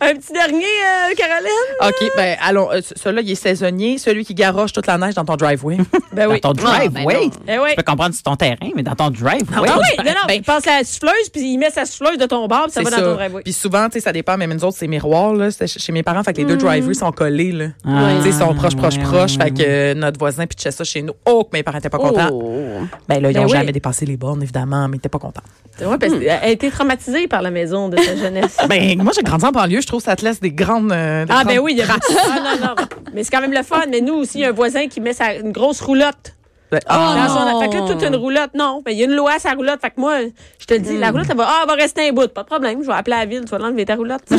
Un 0.02 0.14
petit 0.16 0.34
dernier, 0.34 0.64
euh, 0.66 1.14
Caroline? 1.16 1.50
OK, 1.82 2.12
ben 2.18 2.38
allons. 2.42 2.72
euh, 2.72 2.82
celui-là, 2.96 3.22
il 3.22 3.32
est 3.32 3.36
saisonnier. 3.36 3.98
Celui 3.98 4.26
qui 4.26 4.34
garoche 4.34 4.74
toute 4.74 4.88
la 4.88 4.98
neige 4.98 5.14
dans 5.16 5.26
ton 5.26 5.36
driveway. 5.36 5.78
Ben 6.14 6.28
oui. 6.30 6.40
Dans 6.40 6.54
ton 6.54 6.62
Ah, 6.66 6.78
drive, 6.78 6.92
ben 6.92 7.04
oui. 7.06 7.14
non. 7.28 7.32
Eh 7.48 7.60
oui. 7.60 7.70
Je 7.72 7.76
peux 7.76 7.84
comprendre 7.84 8.14
sur 8.16 8.24
ton 8.24 8.36
terrain, 8.38 8.70
mais 8.74 8.84
dans 8.84 8.96
ton 8.96 9.10
drive, 9.10 9.42
oui. 9.50 9.68
Ah 9.70 9.78
oui, 9.78 9.98
non, 10.06 10.12
non, 10.12 10.20
Ben- 10.30 10.36
il 10.36 10.44
passe 10.44 10.66
à 10.66 10.78
la 10.78 10.84
souffleuse, 10.86 11.30
puis 11.34 11.42
il 11.54 11.58
met 11.58 11.70
sa 11.70 11.86
souffleuse 11.86 12.18
de 12.18 12.26
ton 12.26 12.48
bar, 12.48 12.64
puis 12.64 12.72
ça 12.72 12.82
va 12.82 12.90
ça. 12.90 13.02
dans 13.02 13.08
ton 13.12 13.16
driveway. 13.16 13.42
Puis 13.44 13.52
souvent, 13.52 13.88
tu 13.90 13.94
sais, 13.94 14.00
ça 14.00 14.14
dépend, 14.14 14.38
mais 14.38 14.48
nous 14.48 14.64
autres, 14.64 14.78
c'est 14.80 14.88
miroir, 14.88 15.34
là. 15.34 15.52
C'est 15.52 15.68
chez 15.68 15.92
mes 15.92 16.04
parents, 16.04 16.24
fait 16.24 16.32
que 16.32 16.38
les 16.38 16.46
deux 16.46 16.56
driveways 16.56 16.94
sont 16.94 17.12
collés, 17.12 17.52
là. 17.52 17.66
Ah, 17.86 18.12
Tu 18.18 18.24
sais, 18.24 18.30
ils 18.30 18.34
sont 18.34 18.54
proches, 18.54 18.78
proches, 18.78 18.98
proches. 19.00 19.38
Fait 19.38 19.52
que 19.52 19.62
euh, 19.62 19.94
notre 19.94 20.18
voisin 20.18 20.46
pitchait 20.48 20.72
ça 20.72 20.86
chez 20.86 21.02
nous. 21.02 21.14
Oh, 21.26 21.44
que 21.44 21.50
mes 21.58 21.64
parents 21.64 21.80
étaient 21.80 21.90
pas 21.90 21.98
contents. 21.98 22.30
Oh. 22.32 22.80
Ben 23.10 23.22
là, 23.22 23.32
ils 23.32 23.34
Ben 23.34 23.42
ont 23.42 23.46
oui. 23.48 23.52
jamais 23.52 23.72
dépassé 23.74 24.06
les 24.06 24.16
bornes, 24.16 24.42
évidemment, 24.42 24.88
mais 24.88 24.96
ils 24.96 25.00
étaient 25.00 25.10
pas 25.10 25.20
contents. 25.20 25.42
Ouais, 25.82 25.98
parce 25.98 26.14
qu'elle 26.14 26.30
a 26.30 26.48
été 26.48 26.72
traumatisée 26.72 27.28
par 27.28 27.42
la 27.42 27.52
maison 27.52 27.90
de 27.90 27.98
sa 27.98 28.16
jeunesse. 28.16 28.56
Ben, 28.70 29.02
moi, 29.04 29.12
j'ai 29.14 29.22
grandi 29.22 29.44
en 29.46 29.52
banlieue. 29.52 29.75
Je 29.82 29.88
trouve 29.88 30.00
que 30.02 30.06
ça 30.06 30.16
te 30.16 30.24
laisse 30.26 30.40
des 30.40 30.52
grandes. 30.52 30.92
euh, 30.92 31.26
des 31.26 31.34
Ah, 31.36 31.44
ben 31.44 31.60
oui, 31.60 31.74
il 31.74 31.78
y 31.78 31.82
a 31.82 31.86
Ah, 31.90 32.58
non, 32.60 32.66
non. 32.68 32.76
Mais 33.14 33.24
c'est 33.24 33.32
quand 33.32 33.42
même 33.42 33.54
le 33.54 33.64
fun. 33.64 33.84
Mais 33.90 34.02
nous 34.02 34.14
aussi, 34.14 34.40
il 34.40 34.42
y 34.42 34.46
a 34.46 34.50
un 34.50 34.54
voisin 34.54 34.88
qui 34.88 35.02
met 35.02 35.14
sa, 35.14 35.34
une 35.36 35.52
grosse 35.52 35.82
roulotte. 35.82 36.35
Ben, 36.72 36.80
Dans 36.88 37.28
son- 37.30 37.60
Fait 37.62 37.70
que 37.70 37.76
là, 37.76 37.82
toute 37.88 38.04
une 38.04 38.16
roulotte, 38.16 38.52
non. 38.56 38.82
Ben, 38.86 38.92
il 38.92 38.98
y 39.00 39.02
a 39.04 39.06
une 39.06 39.16
loi 39.16 39.34
à 39.36 39.40
sa 39.40 39.52
roulotte. 39.52 39.80
Fait 39.82 39.90
que 39.92 40.00
moi, 40.02 40.16
je 40.60 40.66
te 40.66 40.74
le 40.74 40.80
dis, 40.80 40.98
la 40.98 41.12
roulotte, 41.12 41.28
elle 41.30 41.38
va, 41.38 41.46
ah, 41.48 41.60
elle 41.64 41.70
va 41.70 41.76
rester 41.76 42.10
un 42.10 42.12
bout. 42.12 42.28
Pas 42.34 42.42
de 42.44 42.48
problème. 42.48 42.80
Je 42.82 42.88
vais 42.88 42.94
appeler 42.94 43.16
la 43.18 43.26
ville. 43.26 43.42
Tu 43.46 43.52
vas 43.52 43.58
l'enlever 43.60 43.86
ta 43.86 43.96
roulotte. 43.96 44.24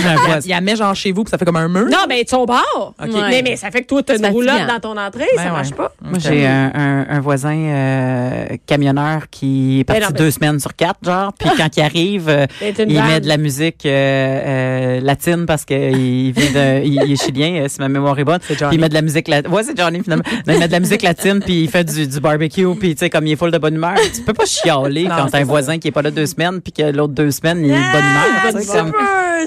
Il 0.44 0.50
y 0.50 0.52
a 0.52 0.60
met 0.60 0.76
genre 0.76 0.94
chez 0.94 1.12
vous, 1.12 1.22
puis 1.24 1.30
ça 1.30 1.38
fait 1.38 1.44
comme 1.44 1.56
un 1.56 1.68
mur? 1.68 1.86
Non, 1.86 2.04
ben, 2.08 2.22
son 2.28 2.44
bar. 2.44 2.64
OK. 2.78 2.94
Mais, 3.30 3.42
mais 3.42 3.56
ça 3.56 3.70
fait 3.70 3.82
que 3.82 3.86
toi, 3.86 4.02
t'as 4.02 4.16
une 4.18 4.26
roulotte 4.26 4.66
dans 4.68 4.80
ton 4.80 4.96
entrée. 5.00 5.26
Ben 5.36 5.42
ça 5.42 5.44
ouais. 5.44 5.50
marche 5.50 5.72
pas. 5.72 5.92
Moi, 6.02 6.18
j'ai 6.18 6.46
un, 6.46 6.72
un- 6.74 7.06
un 7.08 7.20
voisin 7.20 7.56
euh, 7.56 8.46
camionneur 8.66 9.28
qui 9.30 9.80
est 9.80 9.84
parti 9.84 10.00
Ben 10.00 10.06
non, 10.08 10.12
ben- 10.12 10.18
deux 10.24 10.30
semaines 10.30 10.58
sur 10.60 10.74
quatre, 10.74 10.98
genre. 11.02 11.32
Puis 11.38 11.48
quand 11.56 11.68
il 11.76 11.82
arrive, 11.82 12.28
euh, 12.28 12.46
il 12.60 12.96
vanne. 12.96 13.06
met 13.08 13.20
de 13.20 13.28
la 13.28 13.36
musique 13.36 13.84
euh, 13.86 13.88
euh, 13.90 15.00
latine 15.00 15.46
parce 15.46 15.64
qu'il 15.64 16.32
vient 16.32 16.50
de, 16.52 16.84
il, 16.84 17.00
il 17.06 17.12
est 17.12 17.22
chilien, 17.22 17.62
euh, 17.62 17.68
si 17.68 17.78
ma 17.80 17.88
mémoire 17.88 18.18
est 18.18 18.24
bonne. 18.24 18.40
C'est 18.42 18.58
Johnny. 18.58 18.70
Puis 18.70 18.76
il 18.78 18.80
met 18.80 18.88
de 18.88 18.94
la 18.94 19.02
musique 19.02 19.28
latine. 19.28 19.52
Ouais, 19.52 19.62
c'est 19.62 19.76
Johnny 19.76 20.02
finalement. 20.02 20.24
Il 20.46 20.58
met 20.58 20.66
de 20.66 20.72
la 20.72 20.80
musique 20.80 21.02
latine 21.02 21.40
puis 21.40 21.62
il 21.64 21.70
fait 21.70 21.84
du, 21.84 22.06
du 22.16 22.20
barbecue 22.20 22.66
puis 22.78 22.94
tu 22.94 23.00
sais 23.00 23.10
comme 23.10 23.26
il 23.26 23.32
est 23.32 23.36
full 23.36 23.50
de 23.50 23.58
bonne 23.58 23.74
humeur. 23.76 23.94
Tu 24.14 24.22
peux 24.22 24.34
pas 24.34 24.44
chialer 24.46 25.04
Non, 25.04 25.16
quand 25.16 25.26
t'as 25.30 25.38
un 25.38 25.44
voisin 25.44 25.78
qui 25.78 25.88
est 25.88 25.92
pas 25.92 26.02
là 26.02 26.10
deux 26.10 26.26
semaines 26.26 26.60
puis 26.60 26.72
que 26.72 26.82
l'autre 26.82 27.12
deux 27.14 27.30
semaines 27.30 27.64
il 27.64 27.70
est 27.70 27.74
de 27.74 27.92
bonne 27.92 28.04
humeur. 28.04 28.60
tu 28.60 28.66
sais, 28.66 28.78
comme- 28.78 28.92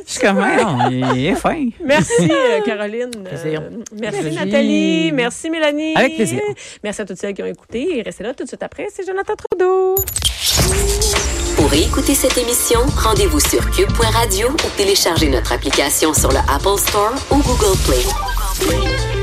Je 0.08 0.12
suis 0.12 0.22
comme, 0.22 0.38
non, 0.38 0.90
il 1.16 1.26
est 1.26 1.36
fin. 1.36 1.66
Merci, 1.84 2.12
euh, 2.32 2.62
Caroline. 2.66 3.10
Plaisir. 3.26 3.62
Euh, 3.62 3.84
merci. 4.00 4.36
Nathalie. 4.36 5.12
Merci, 5.12 5.50
Mélanie. 5.50 5.94
Avec 5.96 6.16
plaisir. 6.16 6.42
Merci 6.84 7.02
à 7.02 7.06
toutes 7.06 7.18
celles 7.18 7.34
qui 7.34 7.42
ont 7.44 7.48
écouté. 7.48 7.98
Et 7.98 8.02
restez 8.02 8.24
là 8.24 8.34
tout 8.34 8.44
de 8.44 8.48
suite 8.48 8.64
après. 8.64 8.88
C'est 8.96 9.06
Jonathan 9.06 9.34
Trudeau. 9.36 9.96
Pour 11.58 11.74
écouter 11.74 12.14
cette 12.14 12.38
émission, 12.38 12.80
rendez-vous 12.98 13.40
sur 13.40 13.70
cube.radio 13.72 14.48
ou 14.50 14.78
téléchargez 14.78 15.30
notre 15.30 15.52
application 15.52 16.14
sur 16.14 16.30
le 16.32 16.38
Apple 16.38 16.78
Store 16.80 17.14
ou 17.32 17.36
Google 17.38 17.78
Play. 17.86 19.19